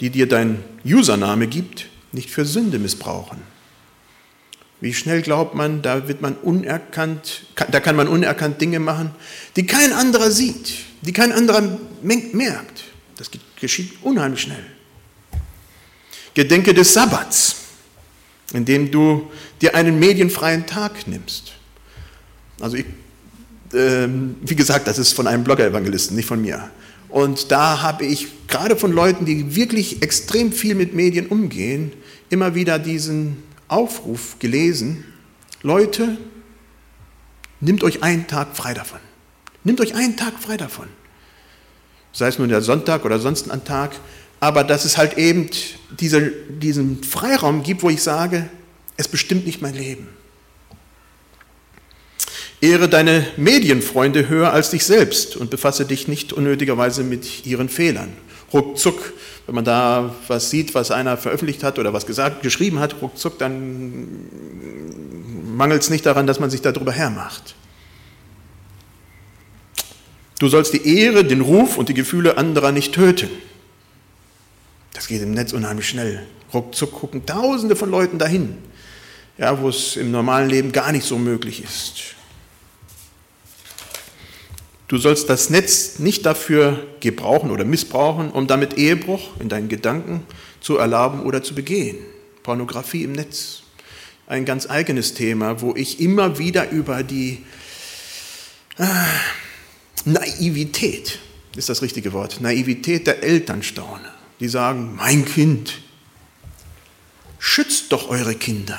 die 0.00 0.10
dir 0.10 0.28
dein 0.28 0.62
Username 0.84 1.46
gibt, 1.46 1.86
nicht 2.12 2.30
für 2.30 2.44
Sünde 2.44 2.78
missbrauchen. 2.78 3.55
Wie 4.80 4.92
schnell 4.92 5.22
glaubt 5.22 5.54
man, 5.54 5.80
da 5.80 6.06
wird 6.06 6.20
man 6.20 6.34
unerkannt, 6.34 7.46
da 7.70 7.80
kann 7.80 7.96
man 7.96 8.08
unerkannt 8.08 8.60
Dinge 8.60 8.78
machen, 8.78 9.10
die 9.56 9.64
kein 9.64 9.92
anderer 9.92 10.30
sieht, 10.30 10.84
die 11.00 11.12
kein 11.12 11.32
anderer 11.32 11.78
merkt. 12.02 12.84
Das 13.16 13.30
geschieht 13.58 13.92
unheimlich 14.02 14.42
schnell. 14.42 14.64
Gedenke 16.34 16.74
des 16.74 16.92
Sabbats, 16.92 17.56
indem 18.52 18.90
du 18.90 19.30
dir 19.62 19.74
einen 19.74 19.98
medienfreien 19.98 20.66
Tag 20.66 21.08
nimmst. 21.08 21.54
Also 22.60 22.76
ich, 22.76 22.84
äh, 23.72 24.06
wie 24.42 24.56
gesagt, 24.56 24.86
das 24.86 24.98
ist 24.98 25.14
von 25.14 25.26
einem 25.26 25.44
Blogger-Evangelisten, 25.44 26.14
nicht 26.14 26.26
von 26.26 26.42
mir. 26.42 26.70
Und 27.08 27.50
da 27.50 27.80
habe 27.80 28.04
ich 28.04 28.46
gerade 28.48 28.76
von 28.76 28.92
Leuten, 28.92 29.24
die 29.24 29.56
wirklich 29.56 30.02
extrem 30.02 30.52
viel 30.52 30.74
mit 30.74 30.92
Medien 30.92 31.28
umgehen, 31.28 31.92
immer 32.28 32.54
wieder 32.54 32.78
diesen 32.78 33.42
Aufruf 33.68 34.38
gelesen, 34.38 35.04
Leute, 35.62 36.16
nimmt 37.60 37.82
euch 37.82 38.02
einen 38.02 38.26
Tag 38.26 38.56
frei 38.56 38.74
davon. 38.74 39.00
Nimmt 39.64 39.80
euch 39.80 39.94
einen 39.94 40.16
Tag 40.16 40.34
frei 40.38 40.56
davon. 40.56 40.86
Sei 42.12 42.28
es 42.28 42.38
nun 42.38 42.48
der 42.48 42.62
Sonntag 42.62 43.04
oder 43.04 43.18
sonst 43.18 43.50
ein 43.50 43.64
Tag, 43.64 43.96
aber 44.40 44.64
dass 44.64 44.84
es 44.84 44.96
halt 44.96 45.18
eben 45.18 45.50
diese, 45.98 46.30
diesen 46.48 47.02
Freiraum 47.02 47.62
gibt, 47.62 47.82
wo 47.82 47.90
ich 47.90 48.02
sage, 48.02 48.48
es 48.96 49.08
bestimmt 49.08 49.44
nicht 49.44 49.60
mein 49.60 49.74
Leben. 49.74 50.08
Ehre 52.60 52.88
deine 52.88 53.26
Medienfreunde 53.36 54.28
höher 54.28 54.52
als 54.52 54.70
dich 54.70 54.84
selbst 54.84 55.36
und 55.36 55.50
befasse 55.50 55.84
dich 55.84 56.08
nicht 56.08 56.32
unnötigerweise 56.32 57.02
mit 57.02 57.44
ihren 57.44 57.68
Fehlern. 57.68 58.12
Ruckzuck 58.52 59.12
wenn 59.46 59.54
man 59.54 59.64
da 59.64 60.14
was 60.26 60.50
sieht, 60.50 60.74
was 60.74 60.90
einer 60.90 61.16
veröffentlicht 61.16 61.62
hat 61.62 61.78
oder 61.78 61.92
was 61.92 62.06
gesagt, 62.06 62.42
geschrieben 62.42 62.80
hat, 62.80 63.00
ruckzuck, 63.00 63.38
dann 63.38 64.08
mangelt 65.56 65.82
es 65.82 65.90
nicht 65.90 66.04
daran, 66.04 66.26
dass 66.26 66.40
man 66.40 66.50
sich 66.50 66.62
darüber 66.62 66.92
hermacht. 66.92 67.54
Du 70.38 70.48
sollst 70.48 70.74
die 70.74 70.98
Ehre, 70.98 71.24
den 71.24 71.40
Ruf 71.40 71.78
und 71.78 71.88
die 71.88 71.94
Gefühle 71.94 72.36
anderer 72.36 72.72
nicht 72.72 72.92
töten. 72.92 73.30
Das 74.92 75.06
geht 75.06 75.22
im 75.22 75.32
Netz 75.32 75.52
unheimlich 75.52 75.88
schnell. 75.88 76.26
Ruckzuck 76.52 76.92
gucken 76.92 77.24
Tausende 77.24 77.76
von 77.76 77.90
Leuten 77.90 78.18
dahin, 78.18 78.58
ja, 79.38 79.60
wo 79.60 79.68
es 79.68 79.96
im 79.96 80.10
normalen 80.10 80.50
Leben 80.50 80.72
gar 80.72 80.90
nicht 80.90 81.06
so 81.06 81.18
möglich 81.18 81.62
ist. 81.62 82.15
Du 84.88 84.98
sollst 84.98 85.28
das 85.28 85.50
Netz 85.50 85.98
nicht 85.98 86.24
dafür 86.26 86.86
gebrauchen 87.00 87.50
oder 87.50 87.64
missbrauchen, 87.64 88.30
um 88.30 88.46
damit 88.46 88.78
Ehebruch 88.78 89.40
in 89.40 89.48
deinen 89.48 89.68
Gedanken 89.68 90.24
zu 90.60 90.76
erlauben 90.76 91.22
oder 91.22 91.42
zu 91.42 91.54
begehen. 91.54 91.96
Pornografie 92.44 93.02
im 93.02 93.12
Netz. 93.12 93.62
Ein 94.28 94.44
ganz 94.44 94.68
eigenes 94.70 95.14
Thema, 95.14 95.60
wo 95.60 95.74
ich 95.74 96.00
immer 96.00 96.38
wieder 96.38 96.70
über 96.70 97.02
die 97.02 97.44
äh, 98.78 98.84
Naivität, 100.04 101.18
ist 101.56 101.68
das 101.68 101.82
richtige 101.82 102.12
Wort, 102.12 102.40
Naivität 102.40 103.08
der 103.08 103.24
Eltern 103.24 103.62
staune. 103.64 104.12
Die 104.38 104.48
sagen, 104.48 104.94
mein 104.96 105.24
Kind, 105.24 105.80
schützt 107.38 107.90
doch 107.90 108.08
eure 108.08 108.34
Kinder. 108.34 108.78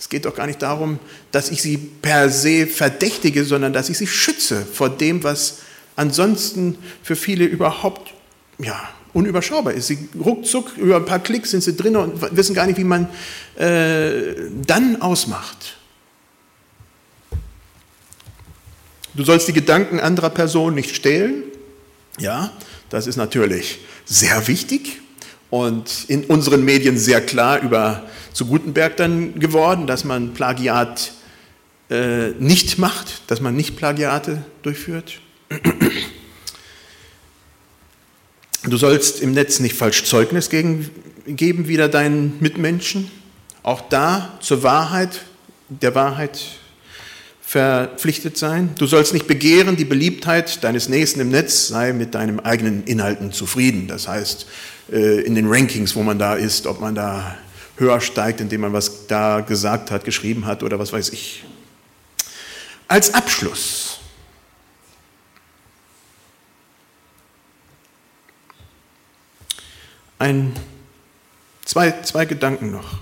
Es 0.00 0.08
geht 0.08 0.24
doch 0.24 0.34
gar 0.34 0.46
nicht 0.46 0.62
darum, 0.62 0.98
dass 1.30 1.50
ich 1.50 1.60
sie 1.60 1.76
per 1.76 2.30
se 2.30 2.66
verdächtige, 2.66 3.44
sondern 3.44 3.74
dass 3.74 3.90
ich 3.90 3.98
sie 3.98 4.06
schütze 4.06 4.64
vor 4.64 4.88
dem, 4.88 5.22
was 5.22 5.58
ansonsten 5.94 6.78
für 7.02 7.16
viele 7.16 7.44
überhaupt 7.44 8.14
ja, 8.58 8.88
unüberschaubar 9.12 9.74
ist. 9.74 9.88
Sie 9.88 10.08
ruckzuck, 10.18 10.78
über 10.78 10.96
ein 10.96 11.04
paar 11.04 11.18
Klicks 11.18 11.50
sind 11.50 11.62
sie 11.62 11.76
drin 11.76 11.96
und 11.96 12.34
wissen 12.34 12.54
gar 12.54 12.66
nicht, 12.66 12.78
wie 12.78 12.84
man 12.84 13.10
äh, 13.56 14.48
dann 14.66 15.02
ausmacht. 15.02 15.76
Du 19.12 19.22
sollst 19.22 19.48
die 19.48 19.52
Gedanken 19.52 20.00
anderer 20.00 20.30
Personen 20.30 20.76
nicht 20.76 20.96
stehlen. 20.96 21.42
Ja, 22.18 22.52
das 22.88 23.06
ist 23.06 23.16
natürlich 23.16 23.80
sehr 24.06 24.48
wichtig 24.48 25.02
und 25.50 26.06
in 26.08 26.24
unseren 26.24 26.64
Medien 26.64 26.96
sehr 26.96 27.20
klar 27.20 27.60
über 27.60 28.08
zu 28.32 28.46
Gutenberg 28.46 28.96
dann 28.96 29.38
geworden, 29.38 29.86
dass 29.86 30.04
man 30.04 30.34
Plagiat 30.34 31.12
äh, 31.90 32.30
nicht 32.38 32.78
macht, 32.78 33.22
dass 33.28 33.40
man 33.40 33.56
nicht 33.56 33.76
Plagiate 33.76 34.44
durchführt. 34.62 35.20
Du 38.64 38.76
sollst 38.76 39.20
im 39.20 39.32
Netz 39.32 39.58
nicht 39.58 39.74
falsch 39.74 40.04
Zeugnis 40.04 40.50
gegen, 40.50 40.90
geben 41.26 41.66
wider 41.66 41.88
deinen 41.88 42.36
Mitmenschen. 42.40 43.10
Auch 43.62 43.88
da 43.88 44.38
zur 44.40 44.62
Wahrheit, 44.62 45.22
der 45.68 45.94
Wahrheit 45.94 46.40
verpflichtet 47.40 48.38
sein. 48.38 48.70
Du 48.78 48.86
sollst 48.86 49.12
nicht 49.12 49.26
begehren, 49.26 49.76
die 49.76 49.84
Beliebtheit 49.84 50.62
deines 50.62 50.88
Nächsten 50.88 51.20
im 51.20 51.30
Netz 51.30 51.68
sei 51.68 51.92
mit 51.92 52.14
deinen 52.14 52.38
eigenen 52.38 52.84
Inhalten 52.84 53.32
zufrieden. 53.32 53.88
Das 53.88 54.06
heißt, 54.06 54.46
äh, 54.92 55.22
in 55.22 55.34
den 55.34 55.48
Rankings, 55.48 55.96
wo 55.96 56.02
man 56.02 56.18
da 56.18 56.34
ist, 56.34 56.66
ob 56.66 56.80
man 56.80 56.94
da 56.94 57.36
höher 57.80 58.00
steigt, 58.00 58.40
indem 58.40 58.60
man 58.60 58.72
was 58.72 59.06
da 59.08 59.40
gesagt 59.40 59.90
hat, 59.90 60.04
geschrieben 60.04 60.46
hat 60.46 60.62
oder 60.62 60.78
was 60.78 60.92
weiß 60.92 61.08
ich. 61.08 61.44
Als 62.86 63.14
Abschluss. 63.14 63.98
Ein, 70.18 70.54
zwei, 71.64 72.02
zwei 72.02 72.26
Gedanken 72.26 72.70
noch. 72.70 72.98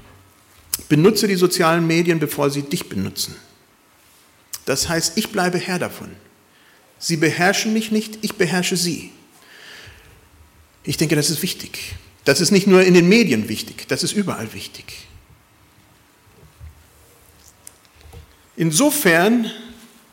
Benutze 0.88 1.26
die 1.26 1.34
sozialen 1.34 1.86
Medien, 1.86 2.20
bevor 2.20 2.48
sie 2.48 2.62
dich 2.62 2.88
benutzen. 2.88 3.34
Das 4.64 4.88
heißt, 4.88 5.18
ich 5.18 5.32
bleibe 5.32 5.58
Herr 5.58 5.78
davon. 5.78 6.10
Sie 6.98 7.16
beherrschen 7.16 7.72
mich 7.72 7.90
nicht, 7.90 8.18
ich 8.22 8.36
beherrsche 8.36 8.76
sie. 8.76 9.10
Ich 10.84 10.96
denke, 10.96 11.16
das 11.16 11.30
ist 11.30 11.42
wichtig. 11.42 11.96
Das 12.28 12.42
ist 12.42 12.50
nicht 12.50 12.66
nur 12.66 12.82
in 12.82 12.92
den 12.92 13.08
Medien 13.08 13.48
wichtig, 13.48 13.88
das 13.88 14.02
ist 14.02 14.12
überall 14.12 14.52
wichtig. 14.52 14.84
Insofern 18.54 19.50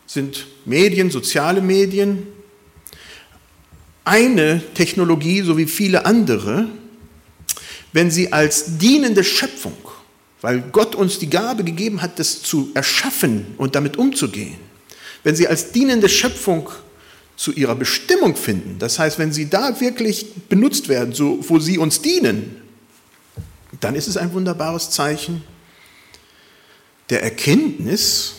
sind 0.07 0.47
Medien, 0.63 1.11
soziale 1.11 1.59
Medien, 1.59 2.25
eine 4.05 4.63
Technologie, 4.75 5.41
so 5.41 5.57
wie 5.57 5.65
viele 5.65 6.05
andere, 6.05 6.69
wenn 7.91 8.09
sie 8.09 8.31
als 8.31 8.77
dienende 8.77 9.25
Schöpfung, 9.25 9.75
weil 10.39 10.61
Gott 10.71 10.95
uns 10.95 11.19
die 11.19 11.29
Gabe 11.29 11.65
gegeben 11.65 12.01
hat, 12.01 12.17
das 12.17 12.41
zu 12.41 12.71
erschaffen 12.75 13.55
und 13.57 13.75
damit 13.75 13.97
umzugehen, 13.97 14.55
wenn 15.25 15.35
sie 15.35 15.49
als 15.49 15.73
dienende 15.73 16.07
Schöpfung 16.07 16.69
zu 17.35 17.51
ihrer 17.51 17.75
Bestimmung 17.75 18.35
finden, 18.35 18.79
das 18.79 18.97
heißt, 18.97 19.19
wenn 19.19 19.33
sie 19.33 19.49
da 19.49 19.79
wirklich 19.81 20.33
benutzt 20.47 20.87
werden, 20.87 21.13
so, 21.13 21.39
wo 21.49 21.59
sie 21.59 21.77
uns 21.77 22.01
dienen, 22.01 22.61
dann 23.81 23.95
ist 23.95 24.07
es 24.07 24.17
ein 24.17 24.33
wunderbares 24.33 24.89
Zeichen 24.89 25.43
der 27.09 27.23
Erkenntnis, 27.23 28.35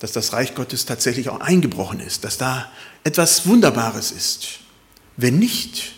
dass 0.00 0.12
das 0.12 0.32
Reich 0.32 0.54
Gottes 0.54 0.84
tatsächlich 0.84 1.28
auch 1.28 1.40
eingebrochen 1.40 2.00
ist, 2.00 2.24
dass 2.24 2.36
da 2.36 2.70
etwas 3.04 3.46
Wunderbares 3.46 4.10
ist. 4.10 4.58
Wenn 5.16 5.38
nicht, 5.38 5.94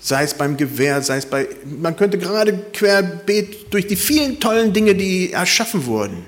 sei 0.00 0.24
es 0.24 0.34
beim 0.34 0.56
Gewehr, 0.56 1.02
sei 1.02 1.18
es 1.18 1.26
bei, 1.26 1.48
man 1.64 1.96
könnte 1.96 2.18
gerade 2.18 2.56
querbeet 2.72 3.72
durch 3.72 3.86
die 3.86 3.96
vielen 3.96 4.40
tollen 4.40 4.72
Dinge, 4.72 4.94
die 4.94 5.32
erschaffen 5.32 5.84
wurden, 5.86 6.24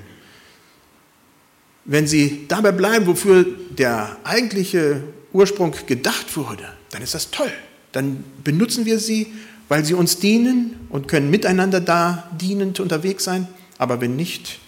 wenn 1.85 2.07
sie 2.07 2.47
dabei 2.49 2.73
bleiben, 2.73 3.07
wofür 3.07 3.45
der 3.71 4.17
eigentliche 4.25 5.03
Ursprung 5.33 5.75
gedacht 5.87 6.37
wurde, 6.37 6.65
dann 6.91 7.03
ist 7.03 7.15
das 7.15 7.31
toll. 7.31 7.53
Dann 7.93 8.25
benutzen 8.43 8.87
wir 8.87 8.99
sie 8.99 9.33
weil 9.69 9.85
sie 9.85 9.95
uns 9.95 10.19
dienen 10.19 10.87
und 10.91 11.09
können 11.09 11.31
miteinander 11.31 11.81
da 11.81 12.31
dienend 12.39 12.81
unterwegs 12.81 13.25
sein. 13.25 13.49
Aber 13.79 14.01
wenn 14.01 14.17
nicht, 14.17 14.61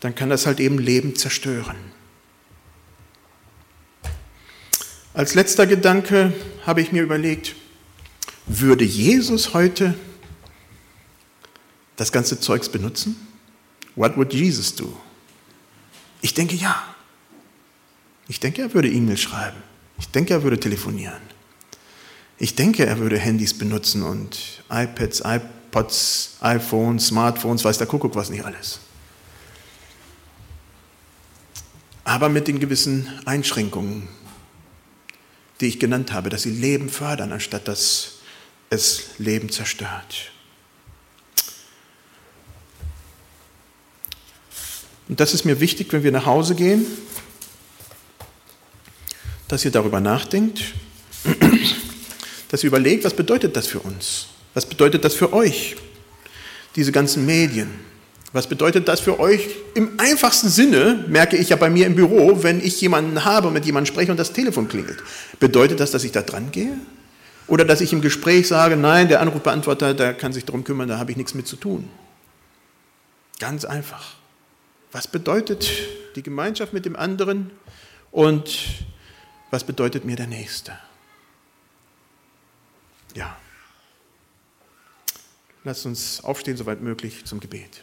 dann 0.00 0.14
kann 0.14 0.30
das 0.30 0.46
halt 0.46 0.60
eben 0.60 0.78
Leben 0.78 1.16
zerstören. 1.16 1.76
Als 5.12 5.34
letzter 5.34 5.66
Gedanke 5.66 6.32
habe 6.64 6.80
ich 6.80 6.92
mir 6.92 7.02
überlegt, 7.02 7.56
würde 8.46 8.84
Jesus 8.84 9.52
heute 9.52 9.94
das 11.96 12.12
ganze 12.12 12.40
Zeugs 12.40 12.68
benutzen? 12.68 13.16
What 13.96 14.16
would 14.16 14.32
Jesus 14.32 14.74
do? 14.74 14.96
Ich 16.20 16.34
denke 16.34 16.54
ja. 16.56 16.82
Ich 18.28 18.40
denke, 18.40 18.62
er 18.62 18.74
würde 18.74 18.88
E-Mail 18.88 19.16
schreiben. 19.16 19.62
Ich 19.98 20.08
denke, 20.08 20.34
er 20.34 20.42
würde 20.42 20.60
telefonieren. 20.60 21.20
Ich 22.38 22.54
denke, 22.54 22.86
er 22.86 22.98
würde 22.98 23.18
Handys 23.18 23.56
benutzen 23.56 24.02
und 24.02 24.62
iPads, 24.70 25.22
iPods, 25.24 26.36
iPhones, 26.40 27.08
Smartphones, 27.08 27.64
weiß 27.64 27.78
der 27.78 27.86
Kuckuck 27.86 28.14
was 28.14 28.30
nicht 28.30 28.44
alles. 28.44 28.80
Aber 32.04 32.28
mit 32.28 32.48
den 32.48 32.58
gewissen 32.58 33.06
Einschränkungen, 33.26 34.08
die 35.60 35.66
ich 35.66 35.78
genannt 35.78 36.12
habe, 36.12 36.30
dass 36.30 36.42
sie 36.42 36.50
Leben 36.50 36.88
fördern, 36.88 37.32
anstatt 37.32 37.68
dass 37.68 38.20
es 38.70 39.18
Leben 39.18 39.50
zerstört. 39.50 40.32
Und 45.10 45.18
das 45.18 45.34
ist 45.34 45.44
mir 45.44 45.58
wichtig, 45.58 45.92
wenn 45.92 46.04
wir 46.04 46.12
nach 46.12 46.24
Hause 46.24 46.54
gehen, 46.54 46.86
dass 49.48 49.64
ihr 49.64 49.72
darüber 49.72 49.98
nachdenkt, 49.98 50.62
dass 52.48 52.62
ihr 52.62 52.68
überlegt, 52.68 53.02
was 53.02 53.14
bedeutet 53.14 53.56
das 53.56 53.66
für 53.66 53.80
uns? 53.80 54.28
Was 54.54 54.66
bedeutet 54.66 55.04
das 55.04 55.14
für 55.14 55.32
euch? 55.32 55.74
Diese 56.76 56.92
ganzen 56.92 57.26
Medien. 57.26 57.70
Was 58.32 58.46
bedeutet 58.46 58.86
das 58.86 59.00
für 59.00 59.18
euch? 59.18 59.48
Im 59.74 59.98
einfachsten 59.98 60.48
Sinne 60.48 61.04
merke 61.08 61.36
ich 61.36 61.48
ja 61.48 61.56
bei 61.56 61.70
mir 61.70 61.86
im 61.86 61.96
Büro, 61.96 62.44
wenn 62.44 62.64
ich 62.64 62.80
jemanden 62.80 63.24
habe 63.24 63.50
mit 63.50 63.66
jemandem 63.66 63.92
spreche 63.92 64.12
und 64.12 64.16
das 64.16 64.32
Telefon 64.32 64.68
klingelt. 64.68 65.02
Bedeutet 65.40 65.80
das, 65.80 65.90
dass 65.90 66.04
ich 66.04 66.12
da 66.12 66.22
dran 66.22 66.52
gehe? 66.52 66.78
Oder 67.48 67.64
dass 67.64 67.80
ich 67.80 67.92
im 67.92 68.00
Gespräch 68.00 68.46
sage, 68.46 68.76
nein, 68.76 69.08
der 69.08 69.20
Anrufbeantworter, 69.20 69.92
der 69.92 70.14
kann 70.14 70.32
sich 70.32 70.44
darum 70.44 70.62
kümmern, 70.62 70.88
da 70.88 71.00
habe 71.00 71.10
ich 71.10 71.16
nichts 71.16 71.34
mit 71.34 71.48
zu 71.48 71.56
tun. 71.56 71.88
Ganz 73.40 73.64
einfach. 73.64 74.19
Was 74.92 75.06
bedeutet 75.06 75.70
die 76.16 76.22
Gemeinschaft 76.22 76.72
mit 76.72 76.84
dem 76.84 76.96
anderen 76.96 77.50
und 78.10 78.84
was 79.50 79.64
bedeutet 79.64 80.04
mir 80.04 80.16
der 80.16 80.26
Nächste? 80.26 80.78
Ja. 83.14 83.36
Lasst 85.64 85.86
uns 85.86 86.24
aufstehen, 86.24 86.56
soweit 86.56 86.80
möglich, 86.80 87.24
zum 87.24 87.40
Gebet. 87.40 87.82